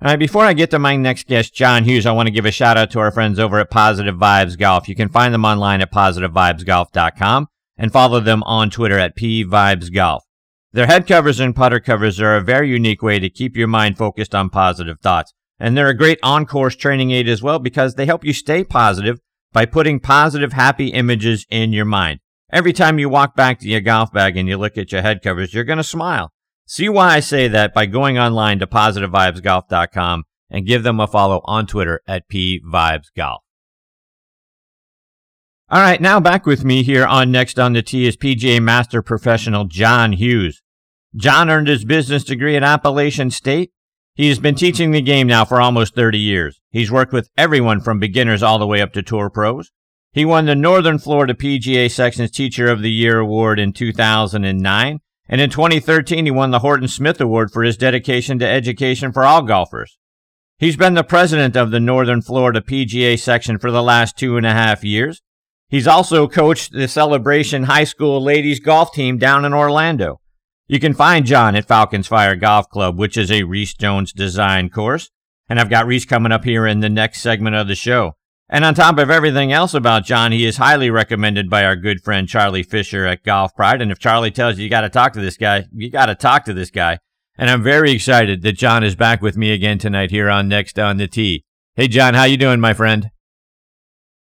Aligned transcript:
All 0.00 0.08
right, 0.08 0.16
before 0.16 0.44
I 0.44 0.52
get 0.52 0.70
to 0.70 0.78
my 0.78 0.94
next 0.94 1.26
guest, 1.26 1.52
John 1.52 1.82
Hughes, 1.82 2.06
I 2.06 2.12
want 2.12 2.28
to 2.28 2.32
give 2.32 2.44
a 2.44 2.52
shout 2.52 2.76
out 2.76 2.92
to 2.92 3.00
our 3.00 3.10
friends 3.10 3.40
over 3.40 3.58
at 3.58 3.68
Positive 3.68 4.14
Vibes 4.14 4.56
Golf. 4.56 4.88
You 4.88 4.94
can 4.94 5.08
find 5.08 5.34
them 5.34 5.44
online 5.44 5.80
at 5.80 5.90
positivevibesgolf.com 5.90 7.48
and 7.76 7.92
follow 7.92 8.20
them 8.20 8.44
on 8.44 8.70
Twitter 8.70 8.96
at 8.96 9.16
pvibesgolf. 9.16 10.20
Their 10.72 10.86
head 10.86 11.08
covers 11.08 11.40
and 11.40 11.56
putter 11.56 11.80
covers 11.80 12.20
are 12.20 12.36
a 12.36 12.40
very 12.40 12.68
unique 12.68 13.02
way 13.02 13.18
to 13.18 13.28
keep 13.28 13.56
your 13.56 13.66
mind 13.66 13.98
focused 13.98 14.36
on 14.36 14.50
positive 14.50 15.00
thoughts. 15.00 15.34
And 15.58 15.76
they're 15.76 15.88
a 15.88 15.96
great 15.96 16.20
on-course 16.22 16.76
training 16.76 17.10
aid 17.10 17.28
as 17.28 17.42
well 17.42 17.58
because 17.58 17.96
they 17.96 18.06
help 18.06 18.24
you 18.24 18.32
stay 18.32 18.62
positive 18.62 19.18
by 19.52 19.66
putting 19.66 19.98
positive, 19.98 20.52
happy 20.52 20.88
images 20.88 21.44
in 21.50 21.72
your 21.72 21.84
mind. 21.84 22.20
Every 22.52 22.72
time 22.72 23.00
you 23.00 23.08
walk 23.08 23.34
back 23.34 23.58
to 23.60 23.68
your 23.68 23.80
golf 23.80 24.12
bag 24.12 24.36
and 24.36 24.48
you 24.48 24.58
look 24.58 24.78
at 24.78 24.92
your 24.92 25.02
head 25.02 25.22
covers, 25.22 25.52
you're 25.52 25.64
going 25.64 25.78
to 25.78 25.82
smile. 25.82 26.30
See 26.70 26.90
why 26.90 27.14
I 27.14 27.20
say 27.20 27.48
that 27.48 27.72
by 27.72 27.86
going 27.86 28.18
online 28.18 28.58
to 28.58 28.66
positivevibesgolf.com 28.66 30.24
and 30.50 30.66
give 30.66 30.82
them 30.82 31.00
a 31.00 31.06
follow 31.06 31.40
on 31.44 31.66
Twitter 31.66 32.02
at 32.06 32.28
pvibesgolf. 32.28 33.38
All 35.70 35.80
right, 35.80 35.98
now 35.98 36.20
back 36.20 36.44
with 36.44 36.66
me 36.66 36.82
here 36.82 37.06
on 37.06 37.32
Next 37.32 37.58
on 37.58 37.72
the 37.72 37.80
Tee 37.80 38.06
is 38.06 38.18
PGA 38.18 38.60
Master 38.60 39.00
Professional 39.00 39.64
John 39.64 40.12
Hughes. 40.12 40.60
John 41.16 41.48
earned 41.48 41.68
his 41.68 41.86
business 41.86 42.22
degree 42.22 42.54
at 42.54 42.62
Appalachian 42.62 43.30
State. 43.30 43.72
He 44.14 44.28
has 44.28 44.38
been 44.38 44.54
teaching 44.54 44.90
the 44.90 45.00
game 45.00 45.26
now 45.26 45.46
for 45.46 45.62
almost 45.62 45.94
30 45.94 46.18
years. 46.18 46.60
He's 46.70 46.92
worked 46.92 47.14
with 47.14 47.30
everyone 47.38 47.80
from 47.80 47.98
beginners 47.98 48.42
all 48.42 48.58
the 48.58 48.66
way 48.66 48.82
up 48.82 48.92
to 48.92 49.02
tour 49.02 49.30
pros. 49.30 49.70
He 50.12 50.26
won 50.26 50.44
the 50.44 50.54
Northern 50.54 50.98
Florida 50.98 51.32
PGA 51.32 51.90
Section's 51.90 52.30
Teacher 52.30 52.68
of 52.68 52.82
the 52.82 52.90
Year 52.90 53.20
award 53.20 53.58
in 53.58 53.72
2009 53.72 55.00
and 55.28 55.40
in 55.40 55.50
2013, 55.50 56.24
he 56.24 56.30
won 56.30 56.50
the 56.50 56.60
Horton 56.60 56.88
Smith 56.88 57.20
Award 57.20 57.50
for 57.50 57.62
his 57.62 57.76
dedication 57.76 58.38
to 58.38 58.46
education 58.48 59.12
for 59.12 59.24
all 59.24 59.42
golfers. 59.42 59.98
He's 60.58 60.76
been 60.76 60.94
the 60.94 61.04
president 61.04 61.56
of 61.56 61.70
the 61.70 61.80
Northern 61.80 62.22
Florida 62.22 62.60
PGA 62.60 63.18
section 63.18 63.58
for 63.58 63.70
the 63.70 63.82
last 63.82 64.18
two 64.18 64.36
and 64.36 64.46
a 64.46 64.52
half 64.52 64.82
years. 64.82 65.22
He's 65.68 65.86
also 65.86 66.26
coached 66.26 66.72
the 66.72 66.88
Celebration 66.88 67.64
High 67.64 67.84
School 67.84 68.22
ladies 68.22 68.58
golf 68.58 68.92
team 68.92 69.18
down 69.18 69.44
in 69.44 69.52
Orlando. 69.52 70.20
You 70.66 70.80
can 70.80 70.94
find 70.94 71.24
John 71.24 71.54
at 71.54 71.68
Falcons 71.68 72.06
Fire 72.06 72.34
Golf 72.34 72.68
Club, 72.68 72.98
which 72.98 73.16
is 73.16 73.30
a 73.30 73.44
Rees 73.44 73.74
Jones 73.74 74.12
design 74.12 74.68
course. 74.68 75.10
And 75.48 75.60
I've 75.60 75.70
got 75.70 75.86
Reese 75.86 76.04
coming 76.04 76.32
up 76.32 76.44
here 76.44 76.66
in 76.66 76.80
the 76.80 76.90
next 76.90 77.20
segment 77.20 77.56
of 77.56 77.68
the 77.68 77.74
show. 77.74 78.17
And 78.50 78.64
on 78.64 78.74
top 78.74 78.98
of 78.98 79.10
everything 79.10 79.52
else 79.52 79.74
about 79.74 80.06
John, 80.06 80.32
he 80.32 80.46
is 80.46 80.56
highly 80.56 80.90
recommended 80.90 81.50
by 81.50 81.64
our 81.64 81.76
good 81.76 82.02
friend 82.02 82.26
Charlie 82.26 82.62
Fisher 82.62 83.04
at 83.04 83.22
Golf 83.22 83.54
Pride. 83.54 83.82
And 83.82 83.92
if 83.92 83.98
Charlie 83.98 84.30
tells 84.30 84.56
you 84.56 84.64
you 84.64 84.70
got 84.70 84.80
to 84.82 84.88
talk 84.88 85.12
to 85.12 85.20
this 85.20 85.36
guy, 85.36 85.66
you 85.74 85.90
got 85.90 86.06
to 86.06 86.14
talk 86.14 86.46
to 86.46 86.54
this 86.54 86.70
guy. 86.70 86.98
And 87.36 87.50
I'm 87.50 87.62
very 87.62 87.92
excited 87.92 88.42
that 88.42 88.56
John 88.56 88.82
is 88.82 88.96
back 88.96 89.20
with 89.20 89.36
me 89.36 89.52
again 89.52 89.78
tonight 89.78 90.10
here 90.10 90.30
on 90.30 90.48
Next 90.48 90.78
on 90.78 90.96
the 90.96 91.06
Tee. 91.06 91.44
Hey, 91.76 91.88
John, 91.88 92.14
how 92.14 92.24
you 92.24 92.38
doing, 92.38 92.58
my 92.58 92.72
friend? 92.72 93.10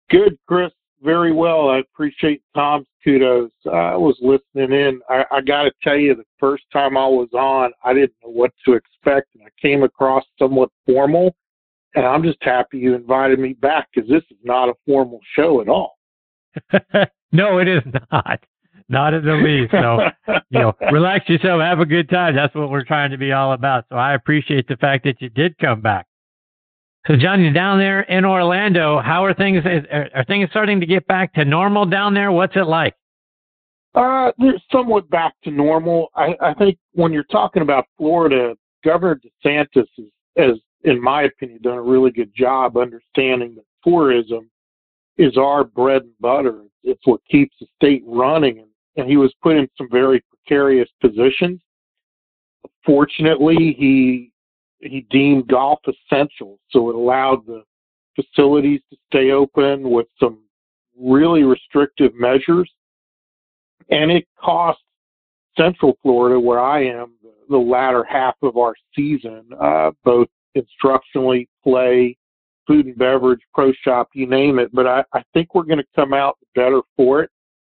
Good, 0.09 0.39
Chris. 0.47 0.71
Very 1.01 1.31
well. 1.31 1.69
I 1.69 1.77
appreciate 1.77 2.41
Tom's 2.55 2.87
kudos. 3.03 3.51
I 3.71 3.95
was 3.95 4.17
listening 4.21 4.77
in. 4.77 5.01
I, 5.07 5.23
I 5.31 5.41
got 5.41 5.63
to 5.63 5.71
tell 5.83 5.95
you, 5.95 6.15
the 6.15 6.25
first 6.39 6.63
time 6.73 6.97
I 6.97 7.07
was 7.07 7.29
on, 7.33 7.71
I 7.85 7.93
didn't 7.93 8.15
know 8.23 8.31
what 8.31 8.51
to 8.65 8.73
expect, 8.73 9.35
and 9.35 9.43
I 9.45 9.49
came 9.61 9.83
across 9.83 10.25
somewhat 10.37 10.71
formal 10.85 11.35
and 11.95 12.05
I'm 12.05 12.23
just 12.23 12.37
happy 12.41 12.77
you 12.77 12.95
invited 12.95 13.39
me 13.39 13.53
back 13.53 13.89
because 13.93 14.09
this 14.09 14.23
is 14.29 14.37
not 14.43 14.69
a 14.69 14.73
formal 14.85 15.19
show 15.35 15.61
at 15.61 15.69
all. 15.69 15.97
no, 17.31 17.59
it 17.59 17.67
is 17.67 17.83
not. 18.11 18.43
Not 18.91 19.13
in 19.13 19.23
the 19.23 19.33
least. 19.33 19.71
So, 19.71 19.99
you 20.49 20.59
know, 20.59 20.73
relax 20.91 21.29
yourself, 21.29 21.61
have 21.61 21.79
a 21.79 21.85
good 21.85 22.09
time. 22.09 22.35
That's 22.35 22.53
what 22.55 22.71
we're 22.71 22.83
trying 22.83 23.11
to 23.11 23.17
be 23.17 23.31
all 23.31 23.53
about. 23.53 23.85
So 23.89 23.95
I 23.95 24.15
appreciate 24.15 24.67
the 24.67 24.77
fact 24.77 25.03
that 25.03 25.21
you 25.21 25.29
did 25.29 25.57
come 25.59 25.81
back. 25.81 26.07
So, 27.07 27.15
John, 27.15 27.41
you're 27.41 27.53
down 27.53 27.77
there 27.77 28.01
in 28.01 28.25
Orlando. 28.25 28.99
How 28.99 29.23
are 29.25 29.33
things? 29.33 29.63
Are 29.65 30.25
things 30.25 30.49
starting 30.49 30.79
to 30.79 30.85
get 30.85 31.07
back 31.07 31.33
to 31.35 31.45
normal 31.45 31.85
down 31.85 32.13
there? 32.13 32.31
What's 32.31 32.55
it 32.55 32.65
like? 32.65 32.95
Uh, 33.95 34.31
they're 34.37 34.61
somewhat 34.71 35.09
back 35.09 35.33
to 35.43 35.51
normal. 35.51 36.09
I, 36.15 36.35
I 36.41 36.53
think 36.53 36.77
when 36.93 37.11
you're 37.11 37.23
talking 37.23 37.61
about 37.61 37.85
Florida, 37.97 38.55
Governor 38.83 39.19
DeSantis 39.45 39.87
is, 39.97 40.05
has 40.37 40.55
in 40.83 41.01
my 41.01 41.23
opinion, 41.23 41.61
done 41.61 41.77
a 41.77 41.81
really 41.81 42.11
good 42.11 42.31
job 42.35 42.77
understanding 42.77 43.55
that 43.55 43.65
tourism 43.83 44.49
is 45.17 45.37
our 45.37 45.63
bread 45.63 46.03
and 46.03 46.13
butter. 46.19 46.63
It's 46.83 47.05
what 47.05 47.21
keeps 47.29 47.55
the 47.59 47.67
state 47.75 48.03
running. 48.05 48.59
And, 48.95 49.09
he 49.09 49.15
was 49.15 49.33
put 49.41 49.55
in 49.55 49.69
some 49.77 49.87
very 49.89 50.21
precarious 50.29 50.89
positions. 50.99 51.61
Fortunately, 52.85 53.73
he 53.77 54.33
he 54.79 55.05
deemed 55.09 55.47
golf 55.47 55.79
essential, 55.87 56.59
so 56.69 56.89
it 56.89 56.95
allowed 56.95 57.45
the 57.45 57.63
facilities 58.15 58.81
to 58.89 58.97
stay 59.07 59.31
open 59.31 59.89
with 59.89 60.07
some 60.19 60.39
really 60.99 61.43
restrictive 61.43 62.13
measures. 62.13 62.69
And 63.89 64.11
it 64.11 64.27
cost 64.37 64.79
Central 65.57 65.97
Florida, 66.01 66.37
where 66.37 66.59
I 66.59 66.85
am, 66.85 67.13
the 67.49 67.57
latter 67.57 68.03
half 68.03 68.35
of 68.41 68.57
our 68.57 68.75
season, 68.95 69.45
uh, 69.59 69.91
both 70.03 70.27
instructionally, 70.57 71.47
play, 71.63 72.17
food 72.67 72.85
and 72.85 72.97
beverage, 72.97 73.41
pro 73.53 73.71
shop, 73.83 74.09
you 74.13 74.27
name 74.27 74.59
it. 74.59 74.69
But 74.73 74.87
I, 74.87 75.03
I 75.13 75.23
think 75.33 75.55
we're 75.55 75.63
going 75.63 75.79
to 75.79 75.87
come 75.95 76.13
out 76.13 76.37
better 76.55 76.81
for 76.95 77.23
it. 77.23 77.31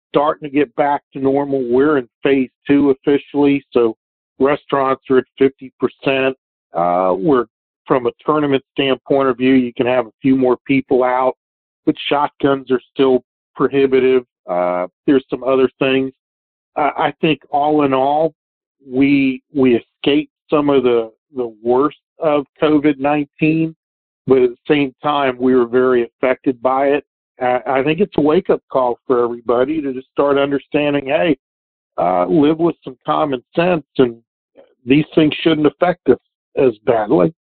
Starting 0.09 0.49
to 0.49 0.55
get 0.55 0.73
back 0.75 1.03
to 1.13 1.19
normal. 1.19 1.67
We're 1.69 1.97
in 1.97 2.07
phase 2.23 2.49
two 2.65 2.91
officially, 2.91 3.65
so 3.71 3.97
restaurants 4.39 5.03
are 5.09 5.17
at 5.17 5.25
50%. 5.39 6.33
Uh, 6.73 7.13
we're 7.13 7.47
from 7.85 8.07
a 8.07 8.11
tournament 8.25 8.63
standpoint 8.71 9.29
of 9.29 9.37
view, 9.37 9.53
you 9.53 9.73
can 9.73 9.85
have 9.85 10.07
a 10.07 10.13
few 10.21 10.35
more 10.35 10.57
people 10.65 11.03
out, 11.03 11.35
but 11.85 11.95
shotguns 12.07 12.71
are 12.71 12.81
still 12.93 13.23
prohibitive. 13.55 14.23
Uh, 14.49 14.87
there's 15.05 15.25
some 15.29 15.43
other 15.43 15.69
things. 15.79 16.11
Uh, 16.75 16.91
I 16.97 17.13
think 17.21 17.41
all 17.51 17.85
in 17.85 17.93
all, 17.93 18.33
we 18.85 19.41
we 19.53 19.75
escaped 19.75 20.31
some 20.49 20.69
of 20.69 20.83
the 20.83 21.11
the 21.35 21.55
worst 21.63 21.97
of 22.19 22.45
COVID 22.61 22.99
19, 22.99 23.75
but 24.27 24.41
at 24.41 24.49
the 24.49 24.57
same 24.67 24.93
time, 25.03 25.37
we 25.39 25.55
were 25.55 25.67
very 25.67 26.03
affected 26.03 26.61
by 26.61 26.87
it. 26.87 27.05
I 27.41 27.83
think 27.83 27.99
it's 27.99 28.15
a 28.17 28.21
wake 28.21 28.49
up 28.49 28.61
call 28.71 28.97
for 29.05 29.23
everybody 29.23 29.81
to 29.81 29.93
just 29.93 30.07
start 30.11 30.37
understanding 30.37 31.07
hey, 31.07 31.37
uh, 31.97 32.25
live 32.25 32.59
with 32.59 32.75
some 32.83 32.97
common 33.05 33.43
sense, 33.55 33.85
and 33.97 34.21
these 34.85 35.05
things 35.15 35.33
shouldn't 35.41 35.67
affect 35.67 36.07
us 36.09 36.19
as 36.55 36.77
badly. 36.85 37.33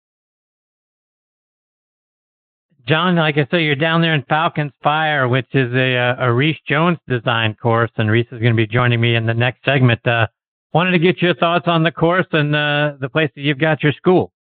John, 2.87 3.15
like 3.15 3.37
I 3.37 3.47
said, 3.49 3.57
you're 3.57 3.75
down 3.75 4.01
there 4.01 4.13
in 4.13 4.23
Falcons 4.23 4.73
Fire, 4.83 5.29
which 5.29 5.47
is 5.53 5.73
a, 5.73 6.15
a 6.19 6.33
Rees 6.33 6.57
Jones 6.67 6.97
design 7.07 7.55
course, 7.55 7.91
and 7.97 8.11
Rees 8.11 8.25
is 8.25 8.41
going 8.41 8.51
to 8.51 8.57
be 8.57 8.67
joining 8.67 8.99
me 8.99 9.15
in 9.15 9.25
the 9.25 9.33
next 9.33 9.63
segment. 9.63 10.05
Uh, 10.05 10.27
wanted 10.73 10.91
to 10.91 10.99
get 10.99 11.21
your 11.21 11.33
thoughts 11.35 11.65
on 11.67 11.83
the 11.83 11.91
course 11.91 12.27
and 12.33 12.53
uh, 12.53 12.93
the 12.99 13.07
place 13.07 13.29
that 13.35 13.41
you've 13.41 13.59
got 13.59 13.83
your 13.83 13.93
school. 13.93 14.33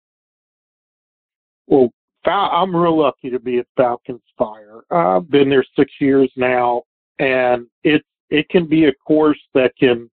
Well, 1.66 1.90
I'm 2.24 2.74
real 2.74 2.98
lucky 2.98 3.30
to 3.30 3.38
be 3.38 3.58
at 3.58 3.66
Falcons 3.76 4.22
Fire. 4.38 4.82
I've 4.90 5.30
been 5.30 5.48
there 5.48 5.64
six 5.76 5.92
years 6.00 6.30
now, 6.36 6.82
and 7.18 7.66
it 7.84 8.02
it 8.30 8.48
can 8.48 8.66
be 8.66 8.86
a 8.86 8.94
course 8.94 9.40
that 9.54 9.72
can 9.78 10.10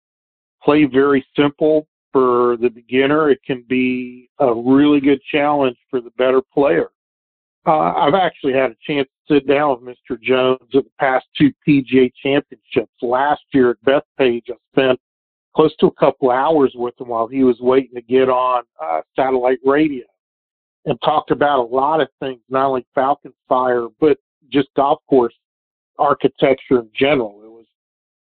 play 0.62 0.84
very 0.84 1.24
simple 1.36 1.86
for 2.12 2.56
the 2.60 2.68
beginner. 2.68 3.30
It 3.30 3.40
can 3.46 3.64
be 3.68 4.28
a 4.38 4.52
really 4.52 5.00
good 5.00 5.20
challenge 5.30 5.76
for 5.90 6.00
the 6.00 6.10
better 6.16 6.42
player. 6.52 6.88
Uh, 7.66 7.92
I've 7.94 8.14
actually 8.14 8.54
had 8.54 8.70
a 8.70 8.76
chance 8.86 9.08
to 9.28 9.34
sit 9.34 9.46
down 9.46 9.84
with 9.84 9.96
Mr. 9.96 10.20
Jones 10.20 10.58
at 10.74 10.84
the 10.84 10.90
past 10.98 11.26
two 11.36 11.52
PGA 11.66 12.10
championships. 12.22 12.92
Last 13.02 13.42
year 13.52 13.70
at 13.70 13.84
Bethpage, 13.84 14.44
I 14.48 14.54
spent 14.72 14.98
close 15.54 15.76
to 15.76 15.86
a 15.86 15.94
couple 15.94 16.30
hours 16.30 16.72
with 16.74 16.98
him 16.98 17.08
while 17.08 17.28
he 17.28 17.44
was 17.44 17.60
waiting 17.60 17.94
to 17.94 18.00
get 18.00 18.30
on 18.30 18.62
uh, 18.82 19.02
satellite 19.14 19.58
radio 19.64 20.04
and 20.84 20.98
talked 21.02 21.30
about 21.30 21.60
a 21.60 21.74
lot 21.74 22.00
of 22.00 22.08
things, 22.20 22.40
not 22.48 22.66
only 22.66 22.86
Falcon 22.94 23.32
Fire, 23.48 23.88
but 24.00 24.18
just 24.50 24.68
golf 24.76 25.00
course 25.08 25.34
architecture 25.98 26.80
in 26.80 26.88
general. 26.98 27.42
It 27.44 27.50
was 27.50 27.66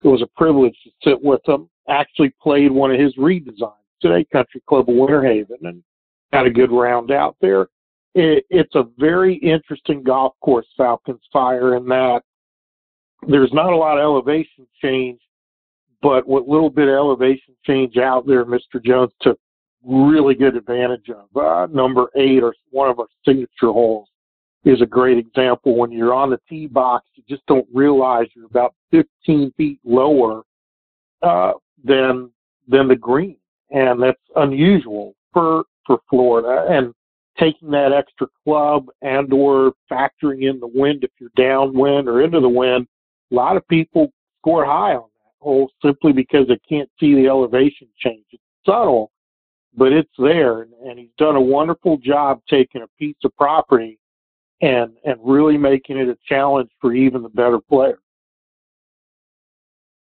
it 0.03 0.07
was 0.07 0.21
a 0.21 0.37
privilege 0.37 0.75
to 0.83 0.91
sit 1.03 1.21
with 1.21 1.41
him. 1.47 1.69
Actually 1.89 2.33
played 2.41 2.71
one 2.71 2.91
of 2.91 2.99
his 2.99 3.15
redesigns 3.15 3.73
today, 4.01 4.25
Country 4.31 4.61
Club 4.67 4.89
of 4.89 4.95
Winter 4.95 5.23
Haven, 5.23 5.57
and 5.63 5.83
had 6.33 6.45
a 6.45 6.51
good 6.51 6.71
round 6.71 7.11
out 7.11 7.35
there. 7.41 7.67
It, 8.13 8.45
it's 8.49 8.75
a 8.75 8.87
very 8.97 9.35
interesting 9.35 10.03
golf 10.03 10.33
course, 10.41 10.67
Falcons 10.75 11.21
Fire, 11.31 11.75
in 11.75 11.85
that 11.87 12.21
there's 13.27 13.53
not 13.53 13.73
a 13.73 13.77
lot 13.77 13.97
of 13.97 14.03
elevation 14.03 14.67
change, 14.81 15.19
but 16.01 16.27
what 16.27 16.47
little 16.47 16.69
bit 16.69 16.87
of 16.87 16.93
elevation 16.95 17.55
change 17.65 17.97
out 17.97 18.27
there, 18.27 18.45
Mr. 18.45 18.83
Jones 18.83 19.11
took 19.21 19.39
really 19.83 20.35
good 20.35 20.55
advantage 20.55 21.09
of. 21.09 21.35
Uh, 21.35 21.67
number 21.71 22.07
eight, 22.15 22.43
or 22.43 22.53
one 22.71 22.89
of 22.89 22.99
our 22.99 23.07
signature 23.25 23.71
holes, 23.71 24.07
is 24.65 24.81
a 24.81 24.85
great 24.85 25.17
example. 25.17 25.77
When 25.77 25.91
you're 25.91 26.13
on 26.13 26.29
the 26.29 26.39
tee 26.49 26.67
box, 26.67 27.05
you 27.15 27.23
just 27.27 27.45
don't 27.47 27.67
realize 27.73 28.27
you're 28.35 28.45
about 28.45 28.73
15 28.91 29.53
feet 29.55 29.79
lower 29.83 30.43
uh, 31.21 31.53
than 31.83 32.31
than 32.67 32.87
the 32.89 32.95
green, 32.95 33.37
and 33.71 34.01
that's 34.01 34.21
unusual 34.35 35.15
for 35.33 35.63
for 35.85 35.99
Florida. 36.09 36.65
And 36.69 36.93
taking 37.39 37.71
that 37.71 37.93
extra 37.93 38.27
club 38.43 38.87
and 39.01 39.31
or 39.31 39.73
factoring 39.91 40.49
in 40.49 40.59
the 40.59 40.67
wind 40.67 41.03
if 41.03 41.11
you're 41.19 41.29
downwind 41.35 42.07
or 42.07 42.21
into 42.23 42.39
the 42.39 42.49
wind, 42.49 42.87
a 43.31 43.35
lot 43.35 43.57
of 43.57 43.67
people 43.67 44.11
score 44.39 44.65
high 44.65 44.95
on 44.95 45.09
that 45.23 45.33
hole 45.39 45.69
simply 45.83 46.11
because 46.11 46.47
they 46.47 46.59
can't 46.67 46.89
see 46.99 47.13
the 47.13 47.27
elevation 47.27 47.87
change. 47.99 48.25
It's 48.31 48.41
subtle, 48.65 49.11
but 49.77 49.93
it's 49.93 50.11
there. 50.17 50.63
And, 50.63 50.99
he's 50.99 51.09
done 51.17 51.35
a 51.35 51.41
wonderful 51.41 51.97
job 51.97 52.41
taking 52.49 52.81
a 52.81 52.87
piece 52.99 53.15
of 53.23 53.33
property 53.37 53.99
and 54.61 54.93
and 55.05 55.19
really 55.23 55.57
making 55.57 55.97
it 55.97 56.09
a 56.09 56.17
challenge 56.27 56.69
for 56.81 56.93
even 56.93 57.21
the 57.21 57.29
better 57.29 57.59
players. 57.59 57.99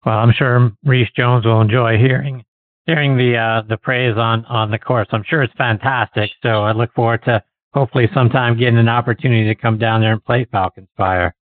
Well, 0.07 0.17
I'm 0.17 0.33
sure 0.33 0.73
Rees 0.85 1.09
Jones 1.15 1.45
will 1.45 1.61
enjoy 1.61 1.99
hearing 1.99 2.43
hearing 2.87 3.19
the 3.19 3.37
uh, 3.37 3.63
the 3.69 3.77
praise 3.77 4.17
on 4.17 4.47
on 4.47 4.71
the 4.71 4.79
course. 4.79 5.07
I'm 5.13 5.25
sure 5.29 5.43
it's 5.43 5.55
fantastic. 5.55 6.31
So 6.43 6.63
I 6.63 6.73
look 6.73 6.93
forward 6.95 7.23
to 7.25 7.43
hopefully 7.75 8.09
sometime 8.15 8.59
getting 8.59 8.79
an 8.79 8.89
opportunity 8.89 9.47
to 9.47 9.55
come 9.55 9.77
down 9.77 10.01
there 10.01 10.13
and 10.13 10.25
play 10.25 10.47
Falcons 10.51 10.89
Fire. 10.97 11.35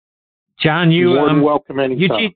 John, 0.61 0.91
you 0.91 1.19
um, 1.19 1.43
welcome 1.43 1.79
anytime. 1.79 2.19
You 2.19 2.31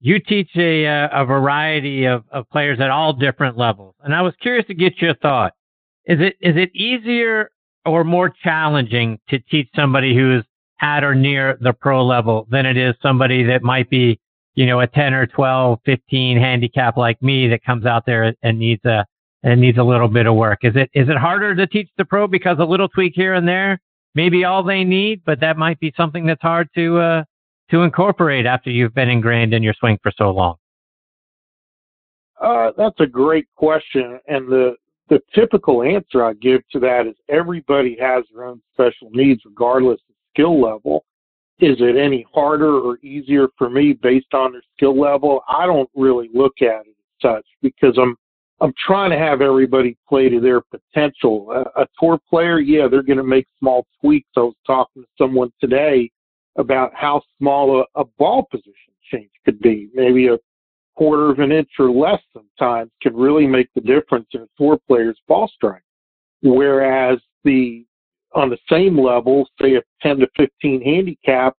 you 0.00 0.18
teach 0.20 0.50
a 0.56 0.86
uh, 0.86 1.08
a 1.12 1.24
variety 1.24 2.04
of, 2.04 2.24
of 2.30 2.48
players 2.50 2.80
at 2.80 2.90
all 2.90 3.12
different 3.12 3.56
levels, 3.56 3.94
and 4.02 4.14
I 4.14 4.22
was 4.22 4.34
curious 4.40 4.66
to 4.66 4.74
get 4.74 5.00
your 5.00 5.14
thought. 5.16 5.52
Is 6.06 6.20
it 6.20 6.36
is 6.40 6.56
it 6.56 6.74
easier 6.74 7.50
or 7.86 8.04
more 8.04 8.30
challenging 8.42 9.18
to 9.28 9.38
teach 9.38 9.68
somebody 9.74 10.14
who's 10.14 10.44
at 10.80 11.04
or 11.04 11.14
near 11.14 11.56
the 11.60 11.72
pro 11.72 12.04
level 12.04 12.46
than 12.50 12.66
it 12.66 12.76
is 12.76 12.94
somebody 13.02 13.42
that 13.44 13.62
might 13.62 13.88
be, 13.90 14.18
you 14.54 14.66
know, 14.66 14.80
a 14.80 14.86
10 14.86 15.14
or 15.14 15.26
12, 15.26 15.78
15 15.84 16.38
handicap 16.38 16.96
like 16.96 17.20
me 17.22 17.48
that 17.48 17.64
comes 17.64 17.86
out 17.86 18.04
there 18.06 18.34
and 18.42 18.58
needs 18.58 18.84
a, 18.84 19.04
and 19.42 19.60
needs 19.60 19.78
a 19.78 19.82
little 19.82 20.08
bit 20.08 20.26
of 20.26 20.34
work. 20.34 20.60
Is 20.62 20.74
it, 20.76 20.90
is 20.94 21.08
it 21.08 21.16
harder 21.16 21.54
to 21.54 21.66
teach 21.66 21.88
the 21.96 22.04
pro 22.04 22.26
because 22.26 22.58
a 22.58 22.64
little 22.64 22.88
tweak 22.88 23.12
here 23.14 23.34
and 23.34 23.46
there, 23.46 23.80
maybe 24.14 24.44
all 24.44 24.62
they 24.62 24.84
need, 24.84 25.22
but 25.24 25.40
that 25.40 25.56
might 25.56 25.80
be 25.80 25.92
something 25.96 26.26
that's 26.26 26.42
hard 26.42 26.68
to, 26.74 26.98
uh, 26.98 27.24
to 27.70 27.82
incorporate 27.82 28.46
after 28.46 28.70
you've 28.70 28.94
been 28.94 29.08
ingrained 29.08 29.54
in 29.54 29.62
your 29.62 29.74
swing 29.74 29.98
for 30.02 30.12
so 30.16 30.30
long? 30.30 30.56
Uh, 32.40 32.72
that's 32.76 32.98
a 33.00 33.06
great 33.06 33.46
question. 33.56 34.18
And 34.28 34.48
the, 34.48 34.74
the 35.08 35.20
typical 35.34 35.82
answer 35.82 36.24
I 36.24 36.34
give 36.34 36.62
to 36.72 36.80
that 36.80 37.06
is 37.06 37.14
everybody 37.28 37.96
has 38.00 38.24
their 38.32 38.44
own 38.44 38.60
special 38.72 39.10
needs 39.12 39.42
regardless 39.44 40.00
of 40.08 40.14
skill 40.32 40.60
level. 40.60 41.04
Is 41.60 41.76
it 41.78 41.96
any 41.96 42.26
harder 42.34 42.80
or 42.80 42.98
easier 42.98 43.48
for 43.56 43.70
me 43.70 43.92
based 43.92 44.34
on 44.34 44.52
their 44.52 44.62
skill 44.76 45.00
level? 45.00 45.42
I 45.48 45.66
don't 45.66 45.88
really 45.94 46.28
look 46.34 46.54
at 46.60 46.86
it 46.86 46.88
as 46.88 47.22
such 47.22 47.46
because 47.62 47.96
I'm 47.96 48.16
I'm 48.60 48.72
trying 48.86 49.10
to 49.10 49.18
have 49.18 49.40
everybody 49.40 49.96
play 50.08 50.28
to 50.28 50.40
their 50.40 50.60
potential. 50.60 51.50
A, 51.50 51.82
a 51.82 51.86
tour 51.98 52.18
player, 52.30 52.60
yeah, 52.60 52.86
they're 52.88 53.02
going 53.02 53.18
to 53.18 53.24
make 53.24 53.46
small 53.58 53.84
tweaks. 54.00 54.28
I 54.36 54.40
was 54.40 54.54
talking 54.66 55.02
to 55.02 55.08
someone 55.18 55.52
today 55.60 56.10
about 56.56 56.92
how 56.94 57.22
small 57.38 57.80
a, 57.80 58.00
a 58.00 58.04
ball 58.18 58.46
position 58.50 58.72
change 59.10 59.30
could 59.44 59.60
be. 59.60 59.88
Maybe 59.94 60.28
a 60.28 60.38
quarter 60.96 61.30
of 61.30 61.38
an 61.40 61.52
inch 61.52 61.70
or 61.78 61.90
less 61.90 62.20
sometimes 62.32 62.90
can 63.02 63.14
really 63.16 63.46
make 63.46 63.68
the 63.74 63.80
difference 63.80 64.28
in 64.32 64.42
a 64.42 64.48
tour 64.56 64.78
player's 64.86 65.18
ball 65.26 65.50
strike. 65.54 65.82
Whereas 66.42 67.18
the 67.44 67.84
on 68.34 68.50
the 68.50 68.58
same 68.68 68.98
level, 68.98 69.48
say 69.60 69.76
a 69.76 69.82
10 70.02 70.18
to 70.18 70.28
15 70.36 70.82
handicap, 70.82 71.54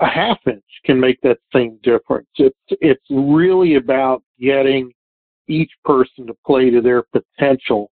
a 0.00 0.06
half 0.06 0.38
inch 0.46 0.64
can 0.84 0.98
make 0.98 1.20
that 1.22 1.38
same 1.52 1.78
difference. 1.82 2.28
It's 2.36 2.56
it's 2.80 3.04
really 3.10 3.76
about 3.76 4.22
getting 4.40 4.92
each 5.48 5.70
person 5.84 6.26
to 6.26 6.34
play 6.46 6.70
to 6.70 6.80
their 6.80 7.02
potential. 7.02 7.90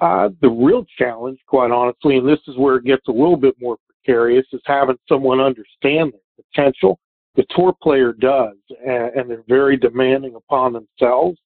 Uh, 0.00 0.30
the 0.40 0.48
real 0.48 0.84
challenge, 0.98 1.38
quite 1.46 1.70
honestly, 1.70 2.16
and 2.16 2.28
this 2.28 2.40
is 2.48 2.56
where 2.56 2.76
it 2.76 2.84
gets 2.84 3.06
a 3.08 3.12
little 3.12 3.36
bit 3.36 3.54
more 3.60 3.76
precarious, 4.04 4.46
is 4.52 4.60
having 4.66 4.98
someone 5.08 5.40
understand 5.40 6.12
their 6.12 6.44
potential 6.52 6.98
the 7.34 7.44
tour 7.50 7.74
player 7.82 8.12
does, 8.12 8.56
and, 8.86 9.28
they're 9.28 9.44
very 9.48 9.76
demanding 9.76 10.36
upon 10.36 10.72
themselves 10.72 11.38